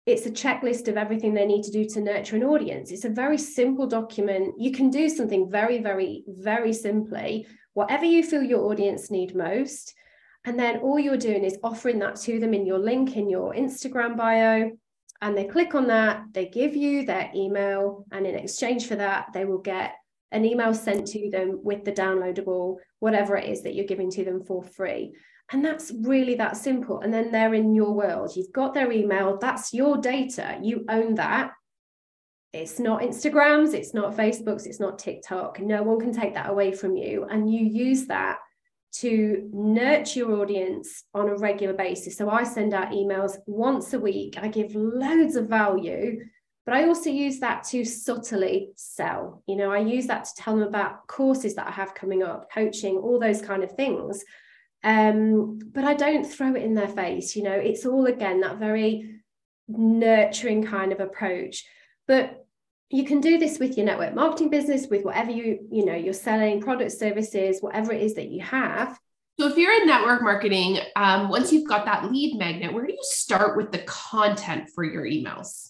It's 0.05 0.25
a 0.25 0.31
checklist 0.31 0.89
of 0.89 0.97
everything 0.97 1.33
they 1.33 1.45
need 1.45 1.63
to 1.63 1.71
do 1.71 1.85
to 1.85 2.01
nurture 2.01 2.35
an 2.35 2.43
audience. 2.43 2.91
It's 2.91 3.05
a 3.05 3.09
very 3.09 3.37
simple 3.37 3.87
document. 3.87 4.55
You 4.59 4.73
can 4.73 4.89
do 4.89 5.07
something 5.07 5.49
very, 5.49 5.81
very, 5.81 6.25
very 6.27 6.73
simply 6.73 7.47
whatever 7.73 8.05
you 8.05 8.23
feel 8.23 8.43
your 8.43 8.71
audience 8.71 9.11
need 9.11 9.35
most. 9.35 9.93
And 10.45 10.59
then 10.59 10.79
all 10.79 10.99
you're 10.99 11.17
doing 11.17 11.43
is 11.43 11.57
offering 11.63 11.99
that 11.99 12.17
to 12.21 12.39
them 12.39 12.53
in 12.53 12.65
your 12.65 12.79
link 12.79 13.15
in 13.15 13.29
your 13.29 13.53
Instagram 13.53 14.17
bio. 14.17 14.71
And 15.21 15.37
they 15.37 15.45
click 15.45 15.73
on 15.73 15.87
that, 15.87 16.23
they 16.33 16.47
give 16.47 16.75
you 16.75 17.05
their 17.05 17.31
email. 17.33 18.05
And 18.11 18.27
in 18.27 18.35
exchange 18.35 18.87
for 18.87 18.95
that, 18.95 19.27
they 19.33 19.45
will 19.45 19.59
get 19.59 19.93
an 20.33 20.43
email 20.43 20.73
sent 20.73 21.07
to 21.07 21.29
them 21.29 21.59
with 21.63 21.85
the 21.85 21.91
downloadable, 21.91 22.77
whatever 22.99 23.37
it 23.37 23.49
is 23.49 23.63
that 23.63 23.75
you're 23.75 23.85
giving 23.85 24.09
to 24.11 24.25
them 24.25 24.43
for 24.43 24.63
free. 24.63 25.13
And 25.51 25.63
that's 25.63 25.91
really 26.01 26.35
that 26.35 26.57
simple. 26.57 27.01
And 27.01 27.13
then 27.13 27.31
they're 27.31 27.53
in 27.53 27.75
your 27.75 27.93
world. 27.93 28.35
You've 28.35 28.51
got 28.51 28.73
their 28.73 28.91
email, 28.91 29.37
that's 29.37 29.73
your 29.73 29.97
data. 29.97 30.57
You 30.61 30.83
own 30.89 31.15
that 31.15 31.51
it's 32.53 32.79
not 32.79 33.01
Instagrams, 33.01 33.73
it's 33.73 33.95
not 33.95 34.15
Facebooks, 34.15 34.67
it's 34.67 34.79
not 34.79 34.99
TikTok. 34.99 35.59
No 35.59 35.81
one 35.81 35.99
can 35.99 36.13
take 36.13 36.35
that 36.35 36.49
away 36.49 36.71
from 36.71 36.95
you. 36.95 37.25
And 37.29 37.51
you 37.51 37.65
use 37.65 38.05
that 38.07 38.37
to 38.97 39.49
nurture 39.51 40.19
your 40.19 40.39
audience 40.39 41.03
on 41.15 41.29
a 41.29 41.35
regular 41.35 41.73
basis. 41.73 42.15
So 42.15 42.29
I 42.29 42.43
send 42.43 42.75
out 42.75 42.91
emails 42.91 43.37
once 43.47 43.93
a 43.93 43.99
week. 43.99 44.37
I 44.39 44.49
give 44.49 44.75
loads 44.75 45.35
of 45.35 45.49
value, 45.49 46.23
but 46.63 46.75
I 46.75 46.87
also 46.87 47.09
use 47.09 47.39
that 47.39 47.63
to 47.65 47.83
subtly 47.83 48.69
sell. 48.75 49.41
You 49.47 49.55
know, 49.55 49.71
I 49.71 49.79
use 49.79 50.05
that 50.07 50.25
to 50.25 50.31
tell 50.37 50.55
them 50.55 50.67
about 50.67 51.07
courses 51.07 51.55
that 51.55 51.67
I 51.67 51.71
have 51.71 51.95
coming 51.95 52.21
up, 52.21 52.51
coaching, 52.51 52.97
all 52.97 53.19
those 53.19 53.41
kind 53.41 53.63
of 53.63 53.71
things. 53.71 54.23
Um, 54.83 55.57
but 55.71 55.85
I 55.85 55.95
don't 55.95 56.23
throw 56.23 56.53
it 56.53 56.61
in 56.61 56.75
their 56.75 56.87
face. 56.87 57.35
You 57.35 57.43
know, 57.43 57.53
it's 57.53 57.87
all 57.87 58.05
again 58.05 58.41
that 58.41 58.59
very 58.59 59.21
nurturing 59.67 60.63
kind 60.65 60.91
of 60.91 60.99
approach. 60.99 61.65
But 62.07 62.42
you 62.89 63.05
can 63.05 63.21
do 63.21 63.37
this 63.37 63.59
with 63.59 63.77
your 63.77 63.85
network 63.85 64.13
marketing 64.13 64.49
business, 64.49 64.87
with 64.89 65.03
whatever 65.03 65.31
you, 65.31 65.67
you 65.71 65.85
know, 65.85 65.95
you're 65.95 66.13
selling, 66.13 66.61
products, 66.61 66.99
services, 66.99 67.57
whatever 67.61 67.91
it 67.91 68.01
is 68.01 68.13
that 68.15 68.29
you 68.29 68.41
have. 68.41 68.99
So 69.39 69.47
if 69.47 69.57
you're 69.57 69.71
in 69.71 69.87
network 69.87 70.21
marketing, 70.21 70.79
um, 70.95 71.29
once 71.29 71.51
you've 71.51 71.67
got 71.67 71.85
that 71.85 72.11
lead 72.11 72.37
magnet, 72.37 72.71
where 72.71 72.85
do 72.85 72.93
you 72.93 72.99
start 73.01 73.57
with 73.57 73.71
the 73.71 73.79
content 73.79 74.69
for 74.75 74.83
your 74.83 75.05
emails? 75.05 75.69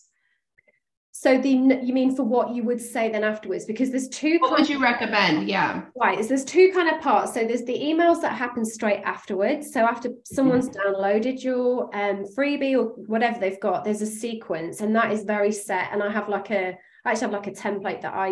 So 1.23 1.37
the 1.37 1.49
you 1.49 1.93
mean 1.93 2.13
for 2.13 2.23
what 2.23 2.53
you 2.53 2.63
would 2.63 2.81
say 2.81 3.09
then 3.09 3.23
afterwards? 3.23 3.63
Because 3.63 3.91
there's 3.91 4.09
two. 4.09 4.39
What 4.39 4.59
would 4.59 4.67
you 4.67 4.81
recommend? 4.81 5.47
Yeah. 5.47 5.83
Right. 5.95 6.19
So 6.19 6.27
there's 6.27 6.43
two 6.43 6.71
kind 6.73 6.93
of 6.93 7.01
parts. 7.01 7.33
So 7.33 7.45
there's 7.45 7.63
the 7.63 7.79
emails 7.79 8.21
that 8.23 8.33
happen 8.33 8.65
straight 8.65 9.01
afterwards. 9.03 9.71
So 9.71 9.85
after 9.85 10.09
someone's 10.25 10.67
mm-hmm. 10.67 10.95
downloaded 10.95 11.41
your 11.41 11.83
um, 11.95 12.25
freebie 12.35 12.77
or 12.77 12.87
whatever 13.05 13.39
they've 13.39 13.59
got, 13.61 13.85
there's 13.85 14.01
a 14.01 14.05
sequence, 14.05 14.81
and 14.81 14.93
that 14.97 15.13
is 15.13 15.23
very 15.23 15.53
set. 15.53 15.93
And 15.93 16.03
I 16.03 16.11
have 16.11 16.27
like 16.27 16.51
a, 16.51 16.77
I 17.05 17.11
actually 17.11 17.31
have 17.31 17.31
like 17.33 17.47
a 17.47 17.51
template 17.51 18.01
that 18.01 18.13
I 18.13 18.29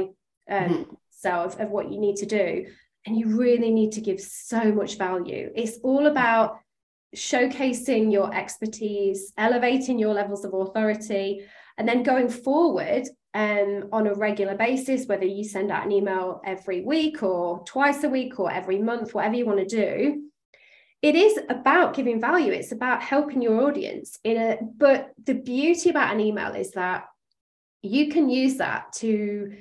um, 0.50 0.70
mm-hmm. 0.70 0.94
sell 1.10 1.44
of, 1.44 1.60
of 1.60 1.70
what 1.70 1.92
you 1.92 2.00
need 2.00 2.18
to 2.18 2.26
do, 2.26 2.66
and 3.06 3.18
you 3.18 3.38
really 3.38 3.72
need 3.72 3.94
to 3.94 4.02
give 4.02 4.20
so 4.22 4.72
much 4.72 4.98
value. 4.98 5.52
It's 5.56 5.78
all 5.84 6.08
about 6.08 6.60
showcasing 7.16 8.12
your 8.12 8.34
expertise, 8.34 9.34
elevating 9.38 10.00
your 10.00 10.14
levels 10.14 10.46
of 10.46 10.54
authority 10.54 11.46
and 11.78 11.88
then 11.88 12.04
going 12.04 12.30
forward 12.30 13.08
um, 13.34 13.90
on 13.92 14.08
a 14.08 14.14
regular 14.14 14.56
basis, 14.56 15.08
whether 15.08 15.26
you 15.26 15.44
send 15.44 15.72
out 15.72 15.86
an 15.86 15.92
email 15.92 16.42
every 16.46 16.82
week 16.82 17.24
or 17.24 17.64
twice 17.64 18.04
a 18.04 18.10
week 18.10 18.40
or 18.40 18.52
every 18.52 18.78
month, 18.78 19.14
whatever 19.14 19.36
you 19.36 19.46
want 19.46 19.60
to 19.60 19.66
do, 19.66 20.24
it 21.02 21.16
is 21.16 21.40
about 21.50 21.96
giving 21.96 22.22
value. 22.22 22.52
It's 22.52 22.72
about 22.72 23.02
helping 23.02 23.42
your 23.42 23.68
audience 23.68 24.20
in 24.24 24.38
a 24.38 24.58
but 24.62 25.12
the 25.24 25.34
beauty 25.34 25.90
about 25.90 26.14
an 26.14 26.20
email 26.20 26.54
is 26.54 26.72
that 26.72 27.06
you 27.82 28.10
can 28.10 28.30
use 28.30 28.58
that 28.58 28.94
to 28.94 29.58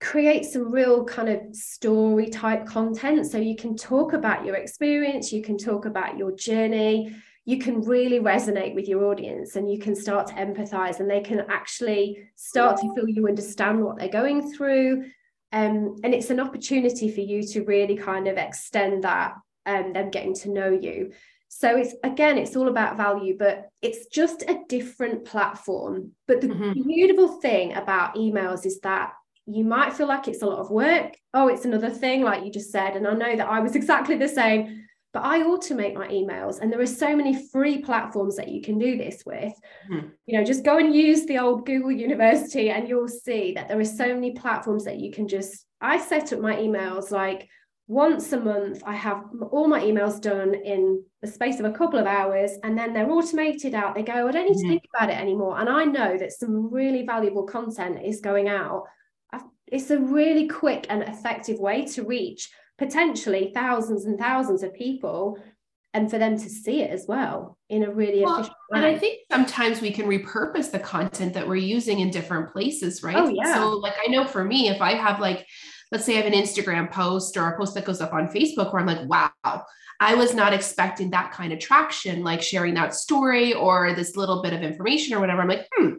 create 0.00 0.44
some 0.44 0.72
real 0.72 1.04
kind 1.04 1.28
of 1.28 1.54
story 1.54 2.28
type 2.28 2.66
content. 2.66 3.30
So 3.30 3.38
you 3.38 3.56
can 3.56 3.76
talk 3.76 4.12
about 4.12 4.44
your 4.44 4.56
experience, 4.56 5.32
you 5.32 5.42
can 5.42 5.56
talk 5.56 5.86
about 5.86 6.18
your 6.18 6.32
journey, 6.32 7.14
you 7.44 7.58
can 7.58 7.80
really 7.80 8.20
resonate 8.20 8.74
with 8.74 8.88
your 8.88 9.04
audience 9.06 9.56
and 9.56 9.70
you 9.70 9.78
can 9.78 9.96
start 9.96 10.28
to 10.28 10.34
empathize 10.34 11.00
and 11.00 11.10
they 11.10 11.20
can 11.20 11.44
actually 11.48 12.28
start 12.36 12.76
to 12.78 12.94
feel 12.94 13.08
you 13.08 13.26
understand 13.26 13.82
what 13.82 13.98
they're 13.98 14.08
going 14.08 14.52
through 14.52 15.04
um, 15.52 15.96
and 16.02 16.14
it's 16.14 16.30
an 16.30 16.40
opportunity 16.40 17.10
for 17.10 17.20
you 17.20 17.42
to 17.42 17.64
really 17.64 17.96
kind 17.96 18.28
of 18.28 18.36
extend 18.36 19.04
that 19.04 19.34
and 19.66 19.86
um, 19.86 19.92
them 19.92 20.10
getting 20.10 20.34
to 20.34 20.50
know 20.50 20.70
you 20.70 21.12
so 21.54 21.76
it's 21.76 21.94
again 22.02 22.38
it's 22.38 22.56
all 22.56 22.68
about 22.68 22.96
value 22.96 23.36
but 23.38 23.68
it's 23.82 24.06
just 24.06 24.42
a 24.48 24.60
different 24.70 25.22
platform 25.24 26.10
but 26.26 26.40
the 26.40 26.46
mm-hmm. 26.46 26.72
beautiful 26.88 27.28
thing 27.40 27.74
about 27.74 28.14
emails 28.14 28.64
is 28.64 28.80
that 28.80 29.12
you 29.44 29.62
might 29.62 29.92
feel 29.92 30.06
like 30.06 30.28
it's 30.28 30.40
a 30.40 30.46
lot 30.46 30.58
of 30.58 30.70
work 30.70 31.14
oh 31.34 31.48
it's 31.48 31.66
another 31.66 31.90
thing 31.90 32.22
like 32.22 32.42
you 32.42 32.50
just 32.50 32.72
said 32.72 32.96
and 32.96 33.06
i 33.06 33.12
know 33.12 33.36
that 33.36 33.48
i 33.48 33.60
was 33.60 33.76
exactly 33.80 34.16
the 34.16 34.28
same 34.28 34.82
but 35.12 35.24
I 35.24 35.40
automate 35.40 35.92
my 35.92 36.08
emails, 36.08 36.58
and 36.58 36.72
there 36.72 36.80
are 36.80 36.86
so 36.86 37.14
many 37.14 37.46
free 37.48 37.82
platforms 37.82 38.34
that 38.36 38.48
you 38.48 38.62
can 38.62 38.78
do 38.78 38.96
this 38.96 39.22
with. 39.26 39.52
Mm-hmm. 39.90 40.08
You 40.24 40.38
know, 40.38 40.42
just 40.42 40.64
go 40.64 40.78
and 40.78 40.94
use 40.94 41.26
the 41.26 41.36
old 41.36 41.66
Google 41.66 41.92
University, 41.92 42.70
and 42.70 42.88
you'll 42.88 43.08
see 43.08 43.52
that 43.52 43.68
there 43.68 43.78
are 43.78 43.84
so 43.84 44.14
many 44.14 44.32
platforms 44.32 44.86
that 44.86 45.00
you 45.00 45.12
can 45.12 45.28
just. 45.28 45.66
I 45.82 45.98
set 45.98 46.32
up 46.32 46.40
my 46.40 46.56
emails 46.56 47.10
like 47.10 47.46
once 47.92 48.32
a 48.32 48.40
month. 48.40 48.82
I 48.86 48.94
have 48.94 49.22
all 49.50 49.68
my 49.68 49.80
emails 49.80 50.20
done 50.20 50.54
in 50.54 51.04
the 51.20 51.26
space 51.26 51.60
of 51.60 51.66
a 51.66 51.72
couple 51.72 51.98
of 51.98 52.06
hours, 52.06 52.52
and 52.64 52.76
then 52.76 52.94
they're 52.94 53.10
automated 53.10 53.74
out. 53.74 53.94
They 53.94 54.02
go, 54.02 54.26
I 54.26 54.32
don't 54.32 54.46
need 54.46 54.56
mm-hmm. 54.56 54.62
to 54.62 54.68
think 54.68 54.88
about 54.96 55.10
it 55.10 55.20
anymore. 55.20 55.60
And 55.60 55.68
I 55.68 55.84
know 55.84 56.16
that 56.16 56.32
some 56.32 56.72
really 56.72 57.04
valuable 57.04 57.44
content 57.44 58.00
is 58.02 58.20
going 58.20 58.48
out. 58.48 58.84
It's 59.66 59.90
a 59.90 59.98
really 59.98 60.48
quick 60.48 60.86
and 60.90 61.02
effective 61.02 61.58
way 61.58 61.84
to 61.86 62.04
reach 62.04 62.50
potentially 62.78 63.52
thousands 63.54 64.04
and 64.06 64.18
thousands 64.18 64.62
of 64.62 64.74
people 64.74 65.38
and 65.94 66.10
for 66.10 66.18
them 66.18 66.38
to 66.38 66.48
see 66.48 66.80
it 66.80 66.90
as 66.90 67.06
well 67.06 67.58
in 67.68 67.82
a 67.82 67.90
really 67.90 68.22
well, 68.22 68.36
efficient 68.36 68.56
way. 68.70 68.78
And 68.78 68.86
I 68.86 68.98
think 68.98 69.20
sometimes 69.30 69.80
we 69.80 69.90
can 69.90 70.06
repurpose 70.06 70.70
the 70.70 70.78
content 70.78 71.34
that 71.34 71.46
we're 71.46 71.56
using 71.56 72.00
in 72.00 72.10
different 72.10 72.52
places, 72.52 73.02
right? 73.02 73.16
Oh, 73.16 73.28
yeah. 73.28 73.54
So, 73.54 73.70
like, 73.70 73.94
I 74.04 74.10
know 74.10 74.26
for 74.26 74.44
me, 74.44 74.68
if 74.68 74.80
I 74.80 74.94
have 74.94 75.20
like, 75.20 75.46
let's 75.92 76.06
say 76.06 76.14
I 76.14 76.22
have 76.22 76.32
an 76.32 76.38
Instagram 76.38 76.90
post 76.90 77.36
or 77.36 77.46
a 77.46 77.56
post 77.56 77.74
that 77.74 77.84
goes 77.84 78.00
up 78.00 78.14
on 78.14 78.28
Facebook 78.28 78.72
where 78.72 78.80
I'm 78.80 78.86
like, 78.86 79.06
wow, 79.06 79.64
I 80.00 80.14
was 80.14 80.34
not 80.34 80.54
expecting 80.54 81.10
that 81.10 81.32
kind 81.32 81.52
of 81.52 81.60
traction, 81.60 82.24
like 82.24 82.42
sharing 82.42 82.74
that 82.74 82.94
story 82.94 83.52
or 83.52 83.94
this 83.94 84.16
little 84.16 84.42
bit 84.42 84.54
of 84.54 84.62
information 84.62 85.14
or 85.14 85.20
whatever. 85.20 85.42
I'm 85.42 85.48
like, 85.48 85.68
hmm, 85.76 85.96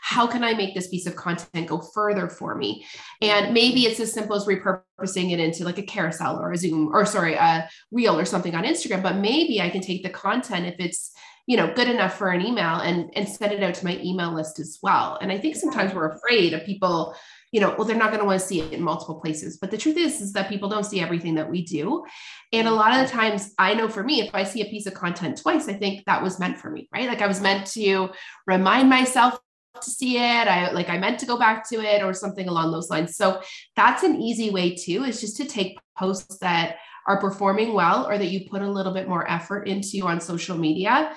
how 0.00 0.26
can 0.26 0.42
I 0.42 0.54
make 0.54 0.74
this 0.74 0.88
piece 0.88 1.06
of 1.06 1.14
content 1.14 1.68
go 1.68 1.78
further 1.78 2.28
for 2.28 2.54
me? 2.54 2.86
And 3.20 3.52
maybe 3.54 3.82
it's 3.82 4.00
as 4.00 4.12
simple 4.12 4.34
as 4.34 4.46
repurposing 4.46 5.32
it 5.32 5.40
into 5.40 5.64
like 5.64 5.78
a 5.78 5.82
carousel 5.82 6.38
or 6.40 6.52
a 6.52 6.56
Zoom 6.56 6.88
or 6.92 7.04
sorry, 7.04 7.34
a 7.34 7.68
reel 7.92 8.18
or 8.18 8.24
something 8.24 8.54
on 8.54 8.64
Instagram. 8.64 9.02
But 9.02 9.16
maybe 9.16 9.60
I 9.60 9.68
can 9.68 9.82
take 9.82 10.02
the 10.02 10.10
content 10.10 10.66
if 10.66 10.76
it's 10.78 11.12
you 11.46 11.58
know 11.58 11.72
good 11.74 11.88
enough 11.88 12.16
for 12.16 12.30
an 12.30 12.40
email 12.40 12.76
and 12.76 13.10
and 13.14 13.28
send 13.28 13.52
it 13.52 13.62
out 13.62 13.74
to 13.74 13.84
my 13.84 13.98
email 14.02 14.32
list 14.32 14.58
as 14.58 14.78
well. 14.82 15.18
And 15.20 15.30
I 15.30 15.38
think 15.38 15.56
sometimes 15.56 15.94
we're 15.94 16.08
afraid 16.08 16.54
of 16.54 16.64
people 16.64 17.14
you 17.54 17.60
know, 17.60 17.72
well, 17.78 17.86
they're 17.86 17.96
not 17.96 18.10
going 18.10 18.18
to 18.18 18.26
want 18.26 18.40
to 18.40 18.44
see 18.44 18.60
it 18.60 18.72
in 18.72 18.82
multiple 18.82 19.20
places. 19.20 19.58
But 19.58 19.70
the 19.70 19.78
truth 19.78 19.96
is, 19.96 20.20
is 20.20 20.32
that 20.32 20.48
people 20.48 20.68
don't 20.68 20.82
see 20.82 21.00
everything 21.00 21.36
that 21.36 21.48
we 21.48 21.64
do. 21.64 22.04
And 22.52 22.66
a 22.66 22.72
lot 22.72 22.98
of 22.98 23.06
the 23.06 23.12
times, 23.12 23.54
I 23.58 23.74
know 23.74 23.88
for 23.88 24.02
me, 24.02 24.20
if 24.22 24.34
I 24.34 24.42
see 24.42 24.60
a 24.62 24.64
piece 24.64 24.86
of 24.86 24.94
content 24.94 25.40
twice, 25.40 25.68
I 25.68 25.74
think 25.74 26.04
that 26.06 26.20
was 26.20 26.40
meant 26.40 26.58
for 26.58 26.68
me, 26.68 26.88
right? 26.92 27.06
Like 27.06 27.22
I 27.22 27.28
was 27.28 27.40
meant 27.40 27.68
to 27.68 28.10
remind 28.48 28.90
myself 28.90 29.38
to 29.80 29.88
see 29.88 30.16
it. 30.16 30.48
I 30.48 30.72
like 30.72 30.88
I 30.88 30.98
meant 30.98 31.20
to 31.20 31.26
go 31.26 31.38
back 31.38 31.68
to 31.68 31.76
it 31.76 32.02
or 32.02 32.12
something 32.12 32.48
along 32.48 32.72
those 32.72 32.90
lines. 32.90 33.16
So 33.16 33.40
that's 33.76 34.02
an 34.02 34.20
easy 34.20 34.50
way 34.50 34.74
too, 34.74 35.04
is 35.04 35.20
just 35.20 35.36
to 35.36 35.44
take 35.44 35.78
posts 35.96 36.38
that 36.38 36.78
are 37.06 37.20
performing 37.20 37.72
well 37.72 38.04
or 38.04 38.18
that 38.18 38.30
you 38.32 38.48
put 38.50 38.62
a 38.62 38.68
little 38.68 38.92
bit 38.92 39.08
more 39.08 39.30
effort 39.30 39.68
into 39.68 40.08
on 40.08 40.20
social 40.20 40.58
media, 40.58 41.14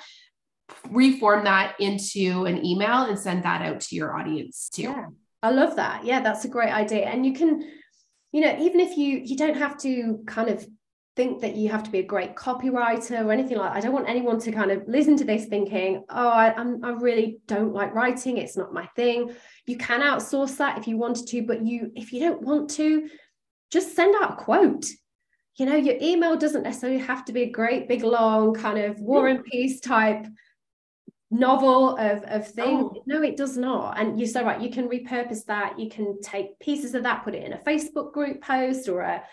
reform 0.91 1.45
that 1.45 1.73
into 1.80 2.45
an 2.45 2.63
email 2.63 3.06
and 3.06 3.17
send 3.17 3.41
that 3.41 3.63
out 3.63 3.80
to 3.82 3.95
your 3.95 4.15
audience 4.15 4.69
too. 4.71 4.84
Yeah. 4.84 5.08
I 5.43 5.52
love 5.52 5.76
that. 5.76 6.06
Yeah, 6.06 6.21
that's 6.21 6.45
a 6.45 6.50
great 6.50 6.71
idea. 6.71 7.06
And 7.06 7.26
you 7.26 7.34
can, 7.34 7.69
you 8.32 8.41
know, 8.41 8.58
even 8.60 8.80
if 8.80 8.97
you 8.97 9.21
you 9.23 9.38
don't 9.38 9.58
have 9.58 9.78
to 9.80 10.23
kind 10.26 10.50
of 10.50 10.65
think 11.17 11.41
that 11.41 11.56
you 11.56 11.67
have 11.67 11.82
to 11.84 11.89
be 11.89 11.97
a 11.97 12.04
great 12.04 12.36
copywriter 12.36 13.26
or 13.26 13.32
anything 13.32 13.58
like 13.58 13.71
that. 13.73 13.78
I 13.78 13.82
don't 13.82 13.91
want 13.91 14.08
anyone 14.08 14.39
to 14.39 14.52
kind 14.52 14.69
of 14.69 14.84
listen 14.88 15.17
to 15.17 15.26
this 15.26 15.45
thinking, 15.45 16.06
oh, 16.10 16.30
I, 16.30 16.54
I'm, 16.54 16.86
I 16.86 16.91
really 16.91 17.39
don't 17.47 17.73
like 17.73 17.93
writing. 17.95 18.38
It's 18.38 18.56
not 18.56 18.71
my 18.71 18.86
thing. 18.95 19.34
You 19.65 19.78
can 19.78 20.02
outsource 20.02 20.56
that 20.58 20.78
if 20.78 20.88
you 20.88 20.95
wanted 20.95 21.26
to, 21.28 21.41
but 21.41 21.65
you, 21.65 21.91
if 21.95 22.13
you 22.13 22.19
don't 22.19 22.43
want 22.43 22.69
to, 22.76 23.10
just 23.71 23.95
send 23.95 24.15
out 24.21 24.34
a 24.34 24.36
quote. 24.36 24.86
You 25.56 25.65
know, 25.65 25.76
your 25.76 25.95
email 26.00 26.38
doesn't 26.38 26.62
necessarily 26.62 27.00
have 27.00 27.26
to 27.26 27.34
be 27.34 27.41
a 27.41 27.50
great, 27.50 27.88
big, 27.88 28.04
long 28.04 28.54
kind 28.54 28.78
of 28.78 29.00
war 29.00 29.28
and 29.28 29.43
peace 29.43 29.82
type 29.82 30.28
novel 31.29 31.97
of, 31.97 32.23
of 32.23 32.47
things. 32.47 32.91
Oh. 32.95 33.03
No, 33.05 33.21
it 33.21 33.37
does 33.37 33.57
not. 33.57 33.99
And 33.99 34.19
you're 34.19 34.27
so 34.27 34.43
right. 34.43 34.61
You 34.61 34.69
can 34.69 34.87
repurpose 34.87 35.45
that. 35.45 35.79
You 35.79 35.89
can 35.89 36.21
take 36.21 36.57
pieces 36.59 36.95
of 36.95 37.03
that, 37.03 37.23
put 37.23 37.35
it 37.35 37.43
in 37.43 37.53
a 37.53 37.57
Facebook 37.57 38.13
group 38.13 38.41
post 38.41 38.87
or 38.87 39.01
a 39.01 39.23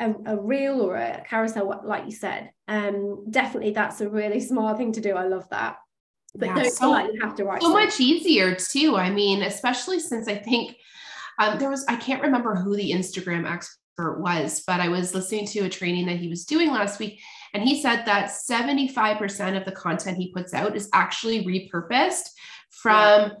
a, 0.00 0.14
a 0.26 0.36
reel 0.36 0.80
or 0.80 0.96
a 0.96 1.22
carousel, 1.28 1.82
like 1.84 2.06
you 2.06 2.12
said. 2.12 2.50
Um, 2.66 3.26
definitely 3.30 3.72
that's 3.72 4.00
a 4.00 4.08
really 4.08 4.40
smart 4.50 4.78
thing 4.78 4.92
to 4.92 5.00
do. 5.00 5.14
I 5.14 5.26
love 5.26 5.48
that. 5.50 5.76
But 6.34 6.46
yeah, 6.46 6.54
don't 6.54 6.72
so, 6.72 6.80
feel 6.80 6.90
like 6.90 7.12
you 7.12 7.20
have 7.22 7.34
to 7.36 7.44
write. 7.44 7.62
So 7.62 7.72
much 7.72 8.00
easier 8.00 8.54
too. 8.54 8.96
I 8.96 9.10
mean, 9.10 9.42
especially 9.42 10.00
since 10.00 10.28
I 10.28 10.36
think 10.36 10.76
um, 11.38 11.58
there 11.58 11.70
was, 11.70 11.84
I 11.88 11.96
can't 11.96 12.22
remember 12.22 12.54
who 12.54 12.76
the 12.76 12.92
Instagram 12.92 13.50
expert 13.50 14.20
was, 14.20 14.62
but 14.66 14.80
I 14.80 14.88
was 14.88 15.14
listening 15.14 15.46
to 15.48 15.60
a 15.60 15.68
training 15.68 16.06
that 16.06 16.18
he 16.18 16.28
was 16.28 16.44
doing 16.44 16.70
last 16.70 16.98
week. 16.98 17.20
And 17.52 17.62
he 17.62 17.80
said 17.80 18.04
that 18.04 18.30
75% 18.30 19.56
of 19.56 19.64
the 19.64 19.72
content 19.72 20.16
he 20.16 20.32
puts 20.32 20.54
out 20.54 20.76
is 20.76 20.88
actually 20.92 21.44
repurposed 21.44 22.30
from 22.70 23.32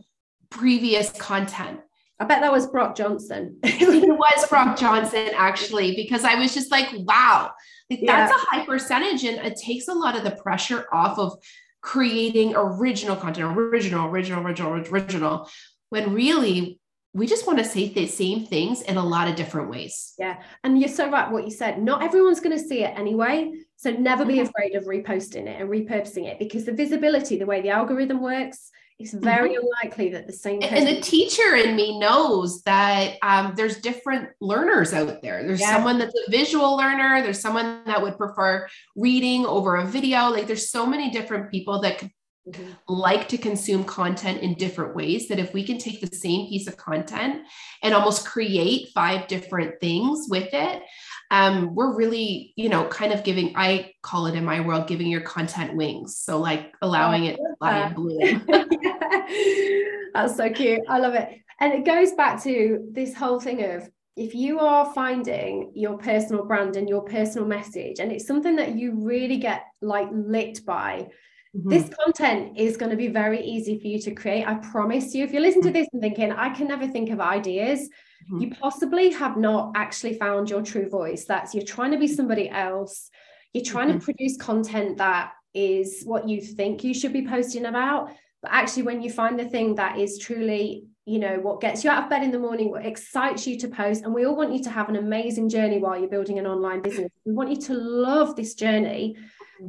previous 0.50 1.10
content. 1.12 1.80
I 2.18 2.24
bet 2.24 2.42
that 2.42 2.52
was 2.52 2.66
Brock 2.66 2.96
Johnson. 2.96 3.58
it 3.62 4.08
was 4.08 4.48
Brock 4.48 4.78
Johnson, 4.78 5.30
actually, 5.34 5.94
because 5.94 6.24
I 6.24 6.34
was 6.34 6.52
just 6.52 6.70
like, 6.70 6.88
wow, 6.92 7.52
like, 7.88 8.00
yeah. 8.02 8.28
that's 8.28 8.42
a 8.42 8.46
high 8.46 8.66
percentage. 8.66 9.24
And 9.24 9.38
it 9.38 9.56
takes 9.56 9.88
a 9.88 9.94
lot 9.94 10.16
of 10.16 10.24
the 10.24 10.32
pressure 10.32 10.86
off 10.92 11.18
of 11.18 11.38
creating 11.80 12.54
original 12.56 13.16
content, 13.16 13.56
original, 13.56 14.06
original, 14.08 14.44
original, 14.44 14.72
original, 14.74 15.48
when 15.88 16.12
really 16.12 16.79
we 17.12 17.26
just 17.26 17.46
want 17.46 17.58
to 17.58 17.64
say 17.64 17.88
the 17.88 18.06
same 18.06 18.46
things 18.46 18.82
in 18.82 18.96
a 18.96 19.04
lot 19.04 19.28
of 19.28 19.34
different 19.34 19.68
ways. 19.68 20.14
Yeah. 20.18 20.40
And 20.62 20.78
you're 20.78 20.88
so 20.88 21.10
right 21.10 21.30
what 21.30 21.44
you 21.44 21.50
said. 21.50 21.82
Not 21.82 22.02
everyone's 22.02 22.40
going 22.40 22.56
to 22.56 22.64
see 22.64 22.84
it 22.84 22.96
anyway. 22.96 23.52
So 23.76 23.90
never 23.90 24.24
be 24.24 24.34
mm-hmm. 24.34 24.48
afraid 24.48 24.76
of 24.76 24.84
reposting 24.84 25.48
it 25.48 25.60
and 25.60 25.68
repurposing 25.68 26.26
it 26.26 26.38
because 26.38 26.64
the 26.64 26.72
visibility, 26.72 27.36
the 27.38 27.46
way 27.46 27.62
the 27.62 27.70
algorithm 27.70 28.20
works, 28.20 28.70
it's 29.00 29.14
very 29.14 29.54
mm-hmm. 29.54 29.64
unlikely 29.64 30.10
that 30.10 30.26
the 30.26 30.32
same 30.32 30.60
person- 30.60 30.76
and 30.76 30.86
the 30.86 31.00
teacher 31.00 31.56
in 31.56 31.74
me 31.74 31.98
knows 31.98 32.62
that 32.62 33.16
um, 33.22 33.54
there's 33.56 33.80
different 33.80 34.28
learners 34.40 34.92
out 34.92 35.22
there 35.22 35.42
there's 35.46 35.60
yeah. 35.60 35.74
someone 35.74 35.98
that's 35.98 36.14
a 36.14 36.30
visual 36.30 36.76
learner 36.76 37.22
there's 37.22 37.40
someone 37.40 37.80
that 37.86 38.02
would 38.02 38.18
prefer 38.18 38.68
reading 38.96 39.46
over 39.46 39.76
a 39.76 39.86
video 39.86 40.28
like 40.28 40.46
there's 40.46 40.70
so 40.70 40.84
many 40.84 41.10
different 41.10 41.50
people 41.50 41.80
that 41.80 41.98
could 41.98 42.10
mm-hmm. 42.52 42.72
like 42.86 43.28
to 43.28 43.38
consume 43.38 43.84
content 43.84 44.42
in 44.42 44.54
different 44.54 44.94
ways 44.94 45.28
that 45.28 45.38
if 45.38 45.52
we 45.54 45.64
can 45.64 45.78
take 45.78 46.00
the 46.00 46.16
same 46.16 46.48
piece 46.48 46.66
of 46.66 46.76
content 46.76 47.42
and 47.82 47.94
almost 47.94 48.26
create 48.26 48.88
five 48.94 49.26
different 49.28 49.80
things 49.80 50.26
with 50.28 50.52
it 50.52 50.82
um, 51.30 51.74
we're 51.74 51.94
really, 51.94 52.52
you 52.56 52.68
know, 52.68 52.86
kind 52.88 53.12
of 53.12 53.22
giving, 53.22 53.52
I 53.56 53.92
call 54.02 54.26
it 54.26 54.34
in 54.34 54.44
my 54.44 54.60
world, 54.60 54.88
giving 54.88 55.06
your 55.06 55.20
content 55.20 55.76
wings. 55.76 56.18
So 56.18 56.38
like 56.38 56.74
allowing 56.82 57.26
it 57.26 57.36
to 57.36 57.54
fly 57.58 57.78
and 57.78 57.94
bloom. 57.94 58.44
That's 60.14 60.36
so 60.36 60.50
cute. 60.50 60.80
I 60.88 60.98
love 60.98 61.14
it. 61.14 61.28
And 61.60 61.72
it 61.72 61.84
goes 61.84 62.12
back 62.12 62.42
to 62.42 62.88
this 62.90 63.14
whole 63.14 63.38
thing 63.38 63.62
of 63.62 63.88
if 64.16 64.34
you 64.34 64.58
are 64.58 64.92
finding 64.92 65.70
your 65.74 65.98
personal 65.98 66.44
brand 66.44 66.76
and 66.76 66.88
your 66.88 67.02
personal 67.02 67.46
message, 67.46 68.00
and 68.00 68.10
it's 68.10 68.26
something 68.26 68.56
that 68.56 68.74
you 68.74 68.92
really 68.96 69.36
get 69.36 69.66
like 69.80 70.08
lit 70.10 70.64
by, 70.66 71.08
Mm-hmm. 71.56 71.68
This 71.68 71.90
content 72.04 72.56
is 72.56 72.76
going 72.76 72.90
to 72.90 72.96
be 72.96 73.08
very 73.08 73.42
easy 73.42 73.78
for 73.78 73.88
you 73.88 73.98
to 74.02 74.14
create. 74.14 74.46
I 74.46 74.54
promise 74.54 75.14
you. 75.14 75.24
If 75.24 75.32
you 75.32 75.40
listen 75.40 75.62
to 75.62 75.68
mm-hmm. 75.68 75.78
this 75.78 75.88
and 75.92 76.00
thinking, 76.00 76.30
I 76.30 76.50
can 76.50 76.68
never 76.68 76.86
think 76.86 77.10
of 77.10 77.20
ideas, 77.20 77.80
mm-hmm. 77.80 78.38
you 78.42 78.50
possibly 78.54 79.10
have 79.10 79.36
not 79.36 79.72
actually 79.74 80.14
found 80.14 80.48
your 80.48 80.62
true 80.62 80.88
voice. 80.88 81.24
That's 81.24 81.54
you're 81.54 81.64
trying 81.64 81.90
to 81.90 81.98
be 81.98 82.06
somebody 82.06 82.48
else. 82.48 83.10
You're 83.52 83.64
trying 83.64 83.88
mm-hmm. 83.88 83.98
to 83.98 84.04
produce 84.04 84.36
content 84.36 84.98
that 84.98 85.32
is 85.52 86.04
what 86.04 86.28
you 86.28 86.40
think 86.40 86.84
you 86.84 86.94
should 86.94 87.12
be 87.12 87.26
posting 87.26 87.66
about. 87.66 88.10
But 88.42 88.52
actually, 88.52 88.84
when 88.84 89.02
you 89.02 89.10
find 89.10 89.38
the 89.38 89.44
thing 89.44 89.74
that 89.74 89.98
is 89.98 90.18
truly, 90.18 90.86
you 91.04 91.18
know, 91.18 91.40
what 91.40 91.60
gets 91.60 91.82
you 91.82 91.90
out 91.90 92.04
of 92.04 92.10
bed 92.10 92.22
in 92.22 92.30
the 92.30 92.38
morning, 92.38 92.70
what 92.70 92.86
excites 92.86 93.44
you 93.44 93.58
to 93.58 93.68
post, 93.68 94.04
and 94.04 94.14
we 94.14 94.24
all 94.24 94.36
want 94.36 94.52
you 94.52 94.62
to 94.62 94.70
have 94.70 94.88
an 94.88 94.94
amazing 94.94 95.48
journey 95.48 95.78
while 95.78 95.98
you're 95.98 96.08
building 96.08 96.38
an 96.38 96.46
online 96.46 96.80
business. 96.80 97.10
We 97.26 97.32
want 97.32 97.50
you 97.50 97.56
to 97.56 97.74
love 97.74 98.36
this 98.36 98.54
journey 98.54 99.16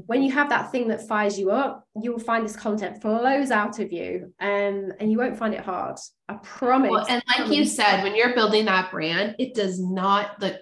when 0.06 0.24
you 0.24 0.32
have 0.32 0.50
that 0.50 0.72
thing 0.72 0.88
that 0.88 1.08
fires 1.08 1.38
you 1.38 1.52
up, 1.52 1.86
you 2.02 2.12
will 2.12 2.20
find 2.20 2.46
this 2.46 2.56
content 2.56 3.02
flows 3.02 3.52
out 3.52 3.80
of 3.80 3.92
you 3.92 4.34
um, 4.40 4.92
and 5.00 5.12
you 5.12 5.18
won't 5.18 5.38
find 5.38 5.54
it 5.54 5.62
hard. 5.62 5.98
I 6.30 6.36
promise. 6.36 6.92
Well, 6.92 7.06
and 7.10 7.24
like 7.38 7.52
you 7.52 7.66
said, 7.66 8.04
when 8.04 8.16
you're 8.16 8.34
building 8.34 8.66
that 8.66 8.92
brand, 8.92 9.36
it 9.40 9.54
does 9.54 9.80
not 9.80 10.42
like 10.42 10.62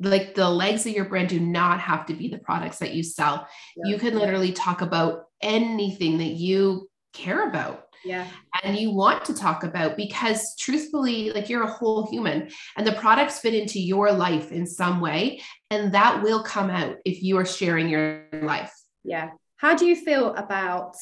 like 0.00 0.34
the 0.36 0.48
legs 0.48 0.86
of 0.86 0.92
your 0.92 1.06
brand 1.06 1.28
do 1.28 1.40
not 1.40 1.80
have 1.80 2.06
to 2.06 2.14
be 2.14 2.28
the 2.28 2.38
products 2.38 2.78
that 2.78 2.94
you 2.94 3.02
sell. 3.02 3.48
Yeah. 3.76 3.90
You 3.90 3.98
can 3.98 4.16
literally 4.16 4.52
talk 4.52 4.80
about 4.80 5.24
anything 5.42 6.18
that 6.18 6.34
you 6.34 6.88
care 7.12 7.48
about 7.48 7.87
yeah 8.04 8.26
and 8.62 8.76
you 8.76 8.90
want 8.90 9.24
to 9.24 9.34
talk 9.34 9.64
about 9.64 9.96
because 9.96 10.54
truthfully 10.56 11.30
like 11.30 11.48
you're 11.48 11.64
a 11.64 11.72
whole 11.72 12.08
human 12.10 12.48
and 12.76 12.86
the 12.86 12.92
products 12.92 13.38
fit 13.40 13.54
into 13.54 13.80
your 13.80 14.12
life 14.12 14.52
in 14.52 14.66
some 14.66 15.00
way 15.00 15.40
and 15.70 15.92
that 15.92 16.22
will 16.22 16.42
come 16.42 16.70
out 16.70 16.96
if 17.04 17.22
you 17.22 17.36
are 17.36 17.46
sharing 17.46 17.88
your 17.88 18.24
life 18.42 18.72
yeah 19.04 19.30
how 19.56 19.74
do 19.74 19.86
you 19.86 19.96
feel 19.96 20.34
about 20.34 20.94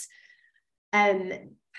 um 0.93 1.33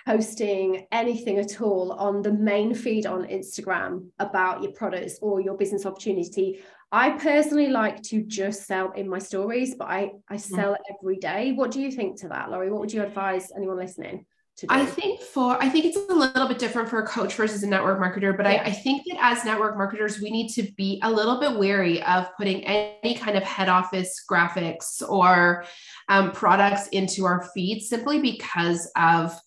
posting 0.08 0.88
anything 0.93 1.38
at 1.38 1.60
all 1.60 1.91
on 1.93 2.21
the 2.21 2.32
main 2.32 2.73
feed 2.73 3.06
on 3.06 3.25
Instagram 3.25 4.08
about 4.19 4.63
your 4.63 4.71
products 4.71 5.19
or 5.21 5.41
your 5.41 5.58
business 5.58 5.86
opportunity. 5.86 6.62
I 6.93 7.12
personally 7.12 7.67
like 7.67 8.01
to 8.03 8.23
just 8.23 8.65
sell 8.65 8.91
in 8.91 9.10
my 9.10 9.19
stories, 9.19 9.75
but 9.75 9.89
I, 9.89 10.12
I 10.30 10.36
mm. 10.36 10.39
sell 10.39 10.77
every 10.89 11.17
day. 11.17 11.51
What 11.51 11.71
do 11.71 11.82
you 11.82 11.91
think 11.91 12.21
to 12.21 12.30
that, 12.30 12.49
Lori? 12.49 12.71
What 12.71 12.80
would 12.80 12.93
you 12.93 13.03
advise 13.03 13.51
anyone 13.53 13.75
listening? 13.75 14.25
I 14.70 14.86
think 14.86 15.22
for 15.22 15.62
I 15.62 15.70
think 15.70 15.86
it's 15.86 15.98
a 15.98 16.13
little 16.13 16.48
bit 16.48 16.58
different 16.58 16.89
for 16.89 17.00
a 17.00 17.08
coach 17.08 17.36
versus 17.36 17.62
a 17.62 17.67
network 17.67 18.00
marketer, 18.00 18.36
but 18.36 18.48
yeah. 18.48 18.63
I, 18.63 18.70
I, 18.70 18.72
think 18.72 19.04
that 19.08 19.17
as 19.22 19.46
network 19.46 19.78
marketers, 19.78 20.20
we 20.20 20.32
need 20.32 20.50
to 20.50 20.63
be 20.76 21.00
a 21.04 21.12
little 21.12 21.39
bit 21.39 21.60
wary 21.60 22.02
of 22.02 22.28
putting 22.38 22.63
any 22.65 23.15
kind 23.15 23.38
of 23.38 23.43
head 23.43 23.70
office 23.70 24.24
graphics 24.30 25.08
or 25.08 25.65
um, 26.10 26.32
products 26.32 26.88
into 26.88 27.26
our 27.26 27.48
feed 27.54 27.82
simply 27.82 28.20
because 28.20 28.89
of 28.96 29.39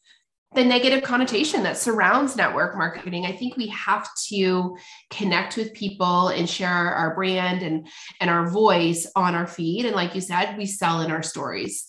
the 0.54 0.64
negative 0.64 1.02
connotation 1.02 1.64
that 1.64 1.76
surrounds 1.76 2.36
network 2.36 2.76
marketing. 2.76 3.26
I 3.26 3.32
think 3.32 3.56
we 3.56 3.68
have 3.68 4.08
to 4.28 4.76
connect 5.10 5.56
with 5.56 5.74
people 5.74 6.28
and 6.28 6.48
share 6.48 6.68
our 6.68 7.14
brand 7.14 7.62
and, 7.62 7.88
and 8.20 8.30
our 8.30 8.48
voice 8.48 9.10
on 9.16 9.34
our 9.34 9.46
feed. 9.46 9.86
And 9.86 9.94
like 9.94 10.14
you 10.14 10.20
said, 10.20 10.56
we 10.56 10.66
sell 10.66 11.02
in 11.02 11.10
our 11.10 11.22
stories 11.22 11.86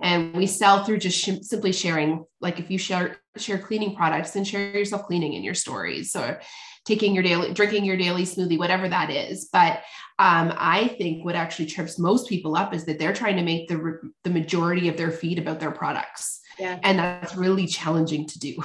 and 0.00 0.34
we 0.34 0.46
sell 0.46 0.84
through 0.84 0.98
just 0.98 1.18
sh- 1.18 1.42
simply 1.42 1.72
sharing 1.72 2.24
like 2.40 2.58
if 2.58 2.70
you 2.70 2.78
share 2.78 3.18
share 3.36 3.58
cleaning 3.58 3.94
products 3.94 4.32
then 4.32 4.44
share 4.44 4.76
yourself 4.76 5.04
cleaning 5.06 5.34
in 5.34 5.42
your 5.42 5.54
stories 5.54 6.14
or 6.16 6.40
taking 6.84 7.14
your 7.14 7.22
daily 7.22 7.52
drinking 7.52 7.84
your 7.84 7.96
daily 7.96 8.24
smoothie 8.24 8.58
whatever 8.58 8.88
that 8.88 9.10
is. 9.10 9.48
But 9.52 9.82
um, 10.18 10.52
i 10.56 10.88
think 10.98 11.24
what 11.24 11.34
actually 11.34 11.66
trips 11.66 11.98
most 11.98 12.28
people 12.28 12.56
up 12.56 12.74
is 12.74 12.84
that 12.84 12.98
they're 12.98 13.12
trying 13.12 13.36
to 13.36 13.42
make 13.42 13.68
the 13.68 13.98
the 14.24 14.30
majority 14.30 14.88
of 14.88 14.96
their 14.96 15.10
feed 15.10 15.38
about 15.38 15.60
their 15.60 15.72
products. 15.72 16.40
Yeah. 16.58 16.78
and 16.82 16.98
that's 16.98 17.34
really 17.34 17.66
challenging 17.66 18.28
to 18.28 18.38
do. 18.38 18.62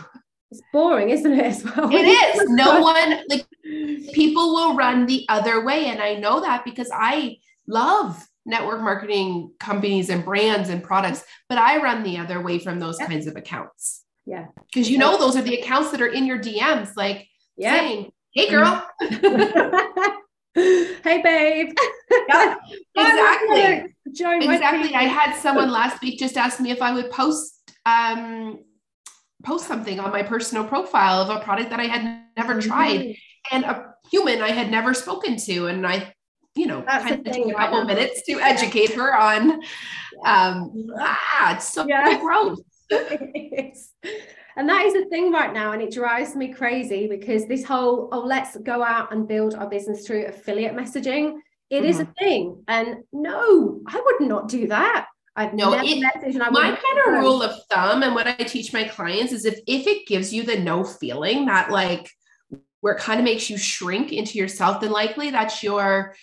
It's 0.51 0.61
boring 0.73 1.09
isn't 1.09 1.33
it 1.33 1.45
as 1.45 1.63
well? 1.63 1.89
It 1.93 2.05
is. 2.05 2.49
No 2.49 2.81
one 2.81 3.19
like 3.29 3.45
people 4.13 4.53
will 4.53 4.75
run 4.75 5.05
the 5.05 5.25
other 5.29 5.63
way. 5.65 5.85
And 5.87 6.01
i 6.01 6.15
know 6.15 6.41
that 6.41 6.63
because 6.65 6.89
i 6.93 7.37
love 7.67 8.25
network 8.47 8.81
marketing 8.81 9.51
companies 9.59 10.09
and 10.09 10.25
brands 10.25 10.69
and 10.69 10.81
products, 10.81 11.23
but 11.49 11.57
I 11.57 11.81
run 11.83 12.03
the 12.03 12.17
other 12.17 12.41
way 12.41 12.57
from 12.57 12.79
those 12.79 12.97
yeah. 12.99 13.07
kinds 13.07 13.27
of 13.27 13.35
accounts. 13.35 14.03
Yeah. 14.25 14.47
Because 14.73 14.89
you 14.89 14.97
know, 14.97 15.17
those 15.17 15.35
are 15.35 15.41
the 15.41 15.55
accounts 15.55 15.91
that 15.91 16.01
are 16.01 16.07
in 16.07 16.25
your 16.25 16.39
DMs, 16.39 16.95
like 16.95 17.27
yeah. 17.57 17.77
saying, 17.77 18.11
Hey 18.31 18.49
girl. 18.49 18.85
hey 20.53 21.21
babe. 21.23 21.73
Yeah, 22.27 22.55
exactly. 22.95 23.93
exactly. 24.05 24.93
I 24.93 25.03
had 25.03 25.35
someone 25.35 25.71
last 25.71 26.01
week 26.01 26.19
just 26.19 26.37
ask 26.37 26.59
me 26.59 26.71
if 26.71 26.81
I 26.81 26.93
would 26.93 27.09
post 27.09 27.53
um 27.85 28.59
post 29.43 29.65
something 29.65 29.99
on 29.99 30.11
my 30.11 30.23
personal 30.23 30.65
profile 30.65 31.21
of 31.21 31.29
a 31.29 31.39
product 31.43 31.69
that 31.71 31.79
I 31.79 31.85
had 31.85 32.25
never 32.37 32.55
mm-hmm. 32.55 32.69
tried 32.69 33.15
and 33.51 33.63
a 33.65 33.95
human 34.11 34.41
I 34.41 34.51
had 34.51 34.69
never 34.69 34.93
spoken 34.93 35.37
to. 35.37 35.67
And 35.67 35.87
I 35.87 36.13
you 36.57 36.67
know, 36.67 36.83
That's 36.85 37.03
kind 37.05 37.25
of 37.25 37.33
take 37.33 37.47
a 37.47 37.53
couple 37.53 37.83
minutes 37.85 38.23
to 38.23 38.39
educate 38.39 38.93
her 38.93 39.15
on 39.15 39.61
um 40.25 40.87
ah, 40.97 41.55
it's 41.55 41.71
so 41.73 41.85
yeah. 41.87 42.19
gross. 42.19 42.59
and 44.57 44.67
that 44.67 44.85
is 44.85 44.95
a 44.95 45.05
thing 45.05 45.31
right 45.31 45.53
now 45.53 45.73
and 45.73 45.81
it 45.81 45.93
drives 45.93 46.35
me 46.35 46.53
crazy 46.53 47.07
because 47.07 47.45
this 47.47 47.63
whole 47.63 48.09
oh 48.11 48.21
let's 48.21 48.57
go 48.57 48.81
out 48.81 49.13
and 49.13 49.27
build 49.27 49.55
our 49.55 49.69
business 49.69 50.07
through 50.07 50.25
affiliate 50.25 50.73
messaging 50.73 51.37
It 51.69 51.81
mm-hmm. 51.81 51.85
is 51.85 51.99
a 51.99 52.05
mm-hmm. 52.05 52.11
thing 52.17 52.63
and 52.69 53.03
no 53.11 53.81
i 53.87 54.01
would 54.03 54.27
not 54.27 54.47
do 54.47 54.67
that 54.67 55.07
I've 55.35 55.53
no, 55.53 55.71
it, 55.71 56.01
my 56.51 56.75
kind 56.75 57.15
of 57.15 57.21
rule 57.21 57.43
of 57.43 57.63
thumb 57.69 58.01
and 58.01 58.15
what 58.15 58.25
I 58.25 58.33
teach 58.37 58.73
my 58.73 58.85
clients 58.85 59.31
is 59.31 59.45
if 59.45 59.59
if 59.67 59.85
it 59.85 60.07
gives 60.07 60.33
you 60.33 60.41
the 60.41 60.57
no 60.57 60.83
feeling 60.83 61.45
that 61.45 61.69
like 61.69 62.09
where 62.81 62.95
it 62.95 62.99
kind 62.99 63.19
of 63.19 63.23
makes 63.23 63.47
you 63.47 63.55
shrink 63.55 64.11
into 64.11 64.39
yourself, 64.39 64.81
then 64.81 64.89
likely 64.89 65.29
that's 65.29 65.61
your 65.61 66.15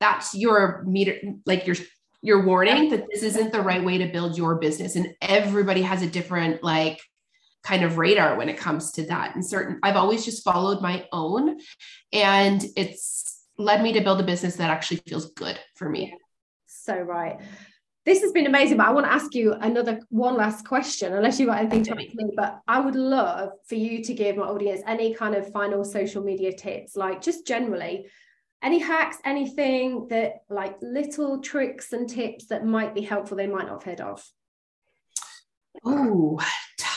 that's 0.00 0.34
your 0.34 0.82
meter 0.86 1.18
like 1.46 1.66
your 1.66 1.76
your 2.22 2.44
warning 2.44 2.90
that 2.90 3.06
this 3.10 3.22
isn't 3.22 3.52
the 3.52 3.60
right 3.60 3.84
way 3.84 3.98
to 3.98 4.06
build 4.06 4.36
your 4.36 4.56
business. 4.56 4.96
And 4.96 5.14
everybody 5.22 5.82
has 5.82 6.02
a 6.02 6.06
different 6.06 6.62
like 6.62 7.00
kind 7.62 7.82
of 7.82 7.98
radar 7.98 8.36
when 8.36 8.48
it 8.48 8.58
comes 8.58 8.92
to 8.92 9.06
that. 9.06 9.34
And 9.34 9.46
certain 9.46 9.78
i've 9.82 9.96
always 9.96 10.24
just 10.24 10.42
followed 10.44 10.80
my 10.82 11.06
own 11.12 11.58
and 12.12 12.64
it's 12.76 13.44
led 13.58 13.82
me 13.82 13.92
to 13.92 14.00
build 14.00 14.20
a 14.20 14.24
business 14.24 14.56
that 14.56 14.70
actually 14.70 15.02
feels 15.06 15.32
good 15.32 15.58
for 15.76 15.88
me. 15.88 16.16
So 16.66 16.98
right. 16.98 17.38
This 18.06 18.22
has 18.22 18.32
been 18.32 18.46
amazing 18.46 18.78
but 18.78 18.86
i 18.86 18.90
want 18.90 19.06
to 19.06 19.12
ask 19.12 19.34
you 19.34 19.52
another 19.52 20.00
one 20.08 20.34
last 20.34 20.66
question 20.66 21.12
unless 21.12 21.38
you've 21.38 21.50
got 21.50 21.58
anything 21.58 21.84
to 21.84 21.90
ask 21.92 22.14
me 22.14 22.30
but 22.34 22.58
i 22.66 22.80
would 22.80 22.96
love 22.96 23.50
for 23.68 23.74
you 23.74 24.02
to 24.02 24.14
give 24.14 24.36
my 24.36 24.46
audience 24.46 24.80
any 24.86 25.12
kind 25.14 25.34
of 25.34 25.52
final 25.52 25.84
social 25.84 26.24
media 26.24 26.50
tips 26.50 26.96
like 26.96 27.20
just 27.20 27.46
generally 27.46 28.06
any 28.62 28.78
hacks 28.78 29.18
anything 29.24 30.08
that 30.08 30.42
like 30.48 30.76
little 30.82 31.40
tricks 31.40 31.92
and 31.92 32.08
tips 32.08 32.46
that 32.46 32.64
might 32.64 32.94
be 32.94 33.00
helpful 33.00 33.36
they 33.36 33.46
might 33.46 33.66
not 33.66 33.82
have 33.82 33.84
heard 33.84 34.00
of? 34.00 34.24
Oh 35.84 36.40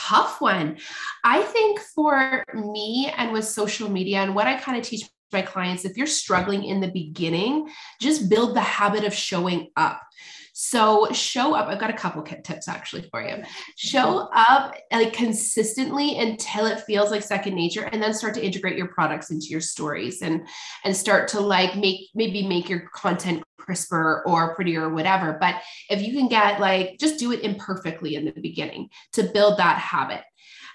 tough 0.04 0.40
one. 0.40 0.76
I 1.24 1.42
think 1.42 1.80
for 1.80 2.44
me 2.54 3.12
and 3.16 3.32
with 3.32 3.46
social 3.46 3.88
media 3.88 4.18
and 4.18 4.34
what 4.34 4.46
i 4.46 4.56
kind 4.58 4.78
of 4.78 4.84
teach 4.84 5.08
my 5.32 5.42
clients 5.42 5.84
if 5.84 5.96
you're 5.96 6.06
struggling 6.06 6.64
in 6.64 6.80
the 6.80 6.90
beginning 6.90 7.68
just 8.00 8.28
build 8.28 8.54
the 8.54 8.60
habit 8.60 9.04
of 9.04 9.12
showing 9.12 9.68
up 9.76 10.00
so 10.56 11.08
show 11.12 11.52
up. 11.54 11.66
I've 11.66 11.80
got 11.80 11.90
a 11.90 11.94
couple 11.94 12.22
tips 12.22 12.68
actually 12.68 13.08
for 13.10 13.20
you. 13.20 13.42
Show 13.76 14.28
up 14.32 14.76
like 14.92 15.12
consistently 15.12 16.16
until 16.16 16.66
it 16.66 16.80
feels 16.82 17.10
like 17.10 17.22
second 17.22 17.56
nature, 17.56 17.82
and 17.82 18.00
then 18.00 18.14
start 18.14 18.34
to 18.34 18.44
integrate 18.44 18.78
your 18.78 18.86
products 18.86 19.32
into 19.32 19.46
your 19.46 19.60
stories 19.60 20.22
and 20.22 20.46
and 20.84 20.96
start 20.96 21.26
to 21.28 21.40
like 21.40 21.76
make 21.76 22.08
maybe 22.14 22.46
make 22.46 22.68
your 22.68 22.88
content 22.94 23.42
crisper 23.58 24.22
or 24.26 24.54
prettier 24.54 24.82
or 24.82 24.94
whatever. 24.94 25.36
But 25.40 25.56
if 25.90 26.00
you 26.02 26.12
can 26.12 26.28
get 26.28 26.60
like 26.60 26.98
just 27.00 27.18
do 27.18 27.32
it 27.32 27.40
imperfectly 27.40 28.14
in 28.14 28.24
the 28.24 28.32
beginning 28.32 28.90
to 29.14 29.24
build 29.24 29.58
that 29.58 29.78
habit. 29.78 30.22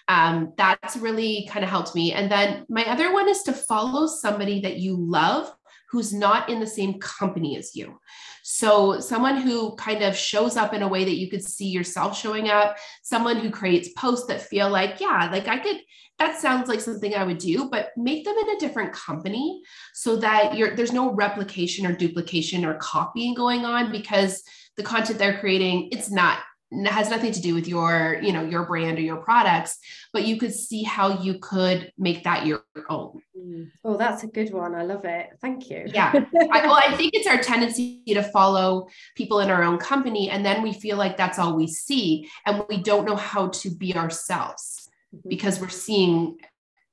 Um, 0.09 0.53
that's 0.57 0.97
really 0.97 1.47
kind 1.51 1.63
of 1.63 1.69
helped 1.69 1.93
me. 1.93 2.13
And 2.13 2.31
then 2.31 2.65
my 2.67 2.83
other 2.85 3.13
one 3.13 3.29
is 3.29 3.43
to 3.43 3.53
follow 3.53 4.07
somebody 4.07 4.59
that 4.61 4.77
you 4.77 4.97
love 4.97 5.53
who's 5.91 6.13
not 6.13 6.49
in 6.49 6.59
the 6.59 6.67
same 6.67 6.99
company 6.99 7.57
as 7.57 7.75
you. 7.75 7.99
So, 8.43 8.99
someone 8.99 9.41
who 9.41 9.75
kind 9.75 10.03
of 10.03 10.15
shows 10.15 10.57
up 10.57 10.73
in 10.73 10.81
a 10.81 10.87
way 10.87 11.03
that 11.03 11.17
you 11.17 11.29
could 11.29 11.43
see 11.43 11.67
yourself 11.67 12.17
showing 12.17 12.49
up, 12.49 12.77
someone 13.03 13.37
who 13.37 13.49
creates 13.51 13.89
posts 13.89 14.27
that 14.27 14.41
feel 14.41 14.69
like, 14.69 14.99
yeah, 14.99 15.29
like 15.31 15.47
I 15.47 15.59
could, 15.59 15.77
that 16.17 16.39
sounds 16.39 16.67
like 16.67 16.81
something 16.81 17.13
I 17.13 17.23
would 17.23 17.37
do, 17.37 17.69
but 17.69 17.89
make 17.95 18.25
them 18.25 18.35
in 18.37 18.55
a 18.55 18.59
different 18.59 18.93
company 18.93 19.61
so 19.93 20.15
that 20.17 20.57
you're, 20.57 20.75
there's 20.75 20.91
no 20.91 21.13
replication 21.13 21.85
or 21.85 21.95
duplication 21.95 22.65
or 22.65 22.75
copying 22.75 23.33
going 23.33 23.65
on 23.65 23.91
because 23.91 24.43
the 24.77 24.83
content 24.83 25.19
they're 25.19 25.39
creating, 25.39 25.89
it's 25.91 26.11
not 26.11 26.39
has 26.85 27.09
nothing 27.09 27.31
to 27.31 27.41
do 27.41 27.55
with 27.55 27.67
your 27.67 28.19
you 28.21 28.31
know 28.31 28.43
your 28.43 28.63
brand 28.63 28.97
or 28.97 29.01
your 29.01 29.17
products 29.17 29.79
but 30.13 30.25
you 30.25 30.37
could 30.37 30.53
see 30.53 30.83
how 30.83 31.19
you 31.19 31.39
could 31.39 31.91
make 31.97 32.23
that 32.23 32.45
your 32.45 32.63
own. 32.89 33.21
Mm. 33.37 33.71
oh 33.83 33.97
that's 33.97 34.23
a 34.23 34.27
good 34.27 34.53
one. 34.53 34.75
I 34.75 34.83
love 34.83 35.03
it. 35.05 35.29
Thank 35.41 35.69
you. 35.69 35.85
Yeah. 35.87 36.11
I, 36.13 36.61
well 36.65 36.79
i 36.81 36.95
think 36.95 37.13
it's 37.13 37.27
our 37.27 37.39
tendency 37.39 38.03
to 38.07 38.21
follow 38.21 38.87
people 39.15 39.39
in 39.39 39.49
our 39.49 39.63
own 39.63 39.77
company 39.77 40.29
and 40.29 40.45
then 40.45 40.61
we 40.61 40.73
feel 40.73 40.97
like 40.97 41.17
that's 41.17 41.39
all 41.39 41.55
we 41.55 41.67
see 41.67 42.29
and 42.45 42.63
we 42.69 42.77
don't 42.77 43.05
know 43.05 43.15
how 43.15 43.47
to 43.47 43.69
be 43.71 43.95
ourselves 43.95 44.89
mm-hmm. 45.15 45.27
because 45.27 45.59
we're 45.59 45.69
seeing 45.69 46.37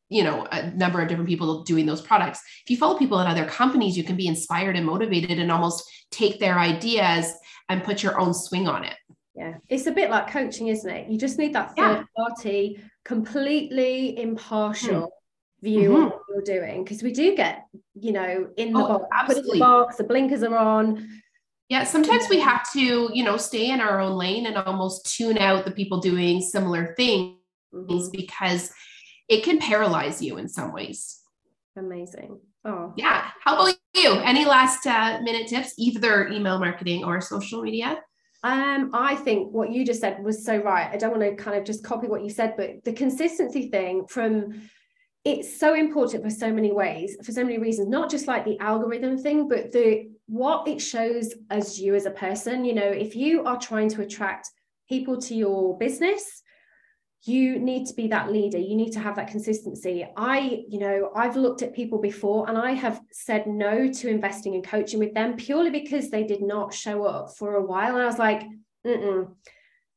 you 0.09 0.23
know 0.23 0.47
a 0.53 0.71
number 0.71 1.03
of 1.03 1.09
different 1.09 1.29
people 1.29 1.65
doing 1.65 1.85
those 1.85 2.01
products. 2.01 2.41
If 2.65 2.71
you 2.71 2.77
follow 2.77 2.99
people 2.99 3.21
in 3.21 3.27
other 3.27 3.45
companies 3.45 3.97
you 3.97 4.05
can 4.05 4.17
be 4.17 4.27
inspired 4.27 4.77
and 4.77 4.87
motivated 4.87 5.39
and 5.39 5.53
almost 5.53 5.85
take 6.11 6.39
their 6.39 6.59
ideas 6.59 7.33
and 7.69 7.85
put 7.85 8.03
your 8.03 8.19
own 8.19 8.33
swing 8.33 8.69
on 8.69 8.85
it 8.85 8.95
yeah, 9.37 9.57
it's 9.69 9.87
a 9.87 9.93
bit 9.93 10.11
like 10.11 10.31
coaching, 10.31 10.69
isn't 10.69 10.89
it? 10.89 11.11
You 11.11 11.19
just 11.19 11.39
need 11.39 11.55
that 11.55 11.77
third 11.77 11.99
yeah. 11.99 12.05
party, 12.17 12.81
completely 13.05 14.19
impartial 14.19 15.03
mm. 15.03 15.09
view 15.63 15.91
mm-hmm. 15.91 16.03
of 16.05 16.13
what 16.13 16.23
you're 16.31 16.61
doing. 16.61 16.83
Because 16.83 17.03
we 17.03 17.13
do 17.13 17.37
get, 17.37 17.67
you 17.95 18.13
know, 18.13 18.49
in 18.57 18.73
the 18.73 18.79
oh, 18.79 18.89
box, 18.89 19.05
absolutely. 19.13 19.51
put 19.51 19.53
in 19.53 19.59
the 19.59 19.65
box, 19.65 19.97
the 19.97 20.05
blinkers 20.05 20.43
are 20.43 20.57
on. 20.57 21.07
Yeah, 21.69 21.85
sometimes 21.85 22.29
we 22.31 22.41
have 22.41 22.67
to, 22.73 23.11
you 23.13 23.25
know, 23.25 23.37
stay 23.37 23.71
in 23.71 23.81
our 23.81 24.01
own 24.01 24.17
lane 24.17 24.47
and 24.47 24.57
almost 24.57 25.15
tune 25.15 25.37
out 25.37 25.67
the 25.67 25.71
people 25.71 26.01
doing 26.01 26.41
similar 26.41 26.95
things 26.97 27.37
mm-hmm. 27.75 28.09
because 28.13 28.73
it 29.29 29.45
can 29.45 29.59
paralyze 29.59 30.23
you 30.23 30.39
in 30.39 30.49
some 30.49 30.73
ways. 30.73 31.21
Amazing. 31.77 32.41
Oh, 32.65 32.95
yeah. 32.97 33.29
How 33.45 33.55
about 33.55 33.77
you? 33.95 34.13
Any 34.13 34.47
last 34.47 34.87
uh, 34.87 35.21
minute 35.23 35.49
tips, 35.49 35.75
either 35.77 36.29
email 36.29 36.59
marketing 36.59 37.05
or 37.05 37.21
social 37.21 37.63
media? 37.63 38.01
Um, 38.43 38.91
I 38.93 39.15
think 39.17 39.53
what 39.53 39.73
you 39.73 39.85
just 39.85 40.01
said 40.01 40.23
was 40.23 40.45
so 40.45 40.59
right. 40.59 40.89
I 40.93 40.97
don't 40.97 41.19
want 41.19 41.23
to 41.23 41.43
kind 41.43 41.57
of 41.57 41.65
just 41.65 41.83
copy 41.83 42.07
what 42.07 42.23
you 42.23 42.31
said, 42.31 42.55
but 42.57 42.85
the 42.85 42.93
consistency 42.93 43.69
thing 43.71 44.07
from 44.07 44.69
it's 45.25 45.59
so 45.59 45.75
important 45.75 46.23
for 46.23 46.31
so 46.31 46.53
many 46.53 46.71
ways, 46.71 47.17
for 47.25 47.33
so 47.33 47.43
many 47.43 47.59
reasons, 47.59 47.89
not 47.89 48.09
just 48.09 48.29
like 48.29 48.45
the 48.45 48.57
algorithm 48.61 49.19
thing, 49.19 49.49
but 49.49 49.73
the 49.73 50.09
what 50.27 50.69
it 50.69 50.81
shows 50.81 51.35
as 51.51 51.81
you 51.81 51.97
as 51.97 52.07
a 52.07 52.13
person. 52.13 52.65
You 52.65 52.75
know, 52.75 52.89
if 52.89 53.17
you 53.17 53.45
are 53.45 53.59
trying 53.59 53.89
to 53.91 54.03
attract 54.03 54.49
people 54.89 55.21
to 55.23 55.35
your 55.35 55.77
business, 55.79 56.43
you 57.29 57.59
need 57.59 57.87
to 57.87 57.95
be 57.95 58.07
that 58.09 58.31
leader 58.31 58.59
you 58.59 58.77
need 58.77 58.93
to 58.93 59.01
have 59.01 59.17
that 59.17 59.29
consistency 59.29 60.07
i 60.17 60.65
you 60.69 60.79
know 60.79 61.11
i've 61.15 61.37
looked 61.37 61.63
at 61.63 61.75
people 61.75 61.99
before 61.99 62.49
and 62.49 62.57
i 62.57 62.73
have 62.73 63.01
said 63.11 63.47
no 63.47 63.91
to 63.91 64.09
investing 64.09 64.55
in 64.55 64.63
coaching 64.63 64.99
with 64.99 65.13
them 65.15 65.37
purely 65.37 65.71
because 65.71 66.11
they 66.11 66.25
did 66.25 66.43
not 66.43 66.73
show 66.73 67.05
up 67.05 67.37
for 67.37 67.57
a 67.57 67.65
while 67.65 67.95
and 67.95 68.03
i 68.03 68.07
was 68.07 68.19
like 68.19 68.43
Mm-mm. 68.87 69.29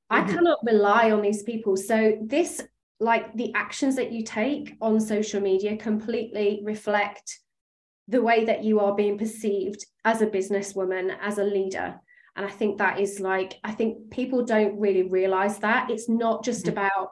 i 0.10 0.22
mm-hmm. 0.22 0.34
cannot 0.34 0.60
rely 0.63 1.12
on 1.12 1.22
these 1.22 1.44
people 1.44 1.78
so 1.78 2.18
this 2.22 2.62
like 3.00 3.34
the 3.36 3.54
actions 3.54 3.96
that 3.96 4.12
you 4.12 4.24
take 4.24 4.76
on 4.82 5.00
social 5.00 5.39
media 5.39 5.78
completely 5.78 6.62
reflect 6.63 7.39
the 8.08 8.22
way 8.22 8.44
that 8.46 8.63
you 8.63 8.80
are 8.80 8.96
being 8.96 9.18
perceived 9.18 9.86
as 10.04 10.22
a 10.22 10.28
businesswoman 10.28 11.15
as 11.22 11.38
a 11.38 11.44
leader 11.44 12.00
and 12.36 12.46
I 12.46 12.52
think 12.52 12.78
that 12.78 13.02
is 13.02 13.20
like, 13.20 13.60
I 13.65 13.74
think 13.74 14.12
people 14.12 14.46
don't 14.46 14.80
really 14.80 15.04
realize 15.04 15.60
that. 15.60 15.89
It's 15.89 16.08
not 16.08 16.42
just 16.42 16.68
mm-hmm. 16.68 16.78
about 16.78 17.10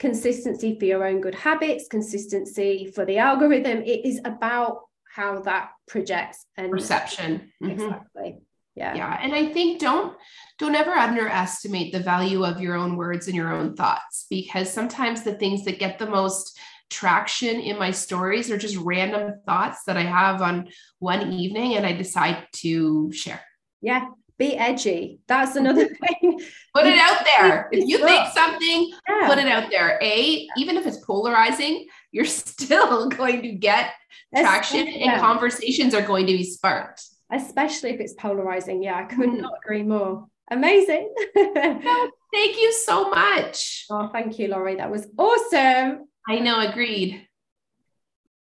consistency 0.00 0.76
for 0.78 0.86
your 0.86 1.06
own 1.06 1.20
good 1.20 1.36
habits, 1.36 1.86
consistency 1.88 2.90
for 2.92 3.04
the 3.04 3.18
algorithm. 3.18 3.82
It 3.82 4.04
is 4.04 4.18
about 4.24 4.80
how 5.14 5.42
that 5.42 5.70
projects 5.86 6.46
and 6.56 6.70
perception. 6.72 7.52
Mm-hmm. 7.62 7.70
Exactly. 7.70 8.38
Yeah. 8.74 8.94
Yeah. 8.94 9.18
And 9.20 9.34
I 9.34 9.52
think 9.52 9.80
don't 9.80 10.16
don't 10.58 10.74
ever 10.74 10.92
underestimate 10.92 11.92
the 11.92 12.00
value 12.00 12.44
of 12.44 12.60
your 12.60 12.76
own 12.76 12.96
words 12.96 13.26
and 13.26 13.36
your 13.36 13.52
own 13.52 13.74
thoughts 13.74 14.26
because 14.30 14.72
sometimes 14.72 15.22
the 15.22 15.34
things 15.34 15.64
that 15.64 15.78
get 15.78 15.98
the 15.98 16.06
most 16.06 16.58
traction 16.88 17.60
in 17.60 17.78
my 17.78 17.90
stories 17.90 18.50
are 18.50 18.58
just 18.58 18.76
random 18.76 19.34
thoughts 19.46 19.84
that 19.86 19.96
I 19.96 20.02
have 20.02 20.40
on 20.40 20.68
one 20.98 21.32
evening 21.32 21.76
and 21.76 21.84
I 21.84 21.92
decide 21.92 22.46
to 22.56 23.12
share. 23.12 23.42
Yeah, 23.82 24.06
be 24.40 24.56
edgy. 24.56 25.20
That's 25.28 25.54
another 25.54 25.86
thing. 26.20 26.40
put 26.74 26.86
it 26.86 26.98
out 26.98 27.24
there. 27.24 27.68
If 27.70 27.86
you 27.86 27.98
think 27.98 28.26
something, 28.32 28.90
yeah. 29.08 29.28
put 29.28 29.38
it 29.38 29.46
out 29.46 29.70
there. 29.70 30.00
A, 30.02 30.48
even 30.56 30.76
if 30.76 30.86
it's 30.86 31.04
polarizing, 31.04 31.86
you're 32.10 32.24
still 32.24 33.08
going 33.08 33.42
to 33.42 33.52
get 33.52 33.92
traction 34.34 34.88
and 34.88 35.20
conversations 35.20 35.94
are 35.94 36.02
going 36.02 36.26
to 36.26 36.32
be 36.32 36.44
sparked. 36.44 37.04
Especially 37.30 37.90
if 37.90 38.00
it's 38.00 38.14
polarizing. 38.14 38.82
Yeah, 38.82 38.96
I 38.96 39.04
could 39.04 39.28
mm. 39.28 39.40
not 39.40 39.52
agree 39.62 39.84
more. 39.84 40.26
Amazing. 40.50 41.14
thank 41.36 42.56
you 42.56 42.72
so 42.72 43.08
much. 43.10 43.86
Oh, 43.88 44.08
thank 44.12 44.36
you, 44.40 44.48
Lori. 44.48 44.76
That 44.76 44.90
was 44.90 45.06
awesome. 45.16 46.08
I 46.28 46.38
know, 46.40 46.68
agreed. 46.68 47.24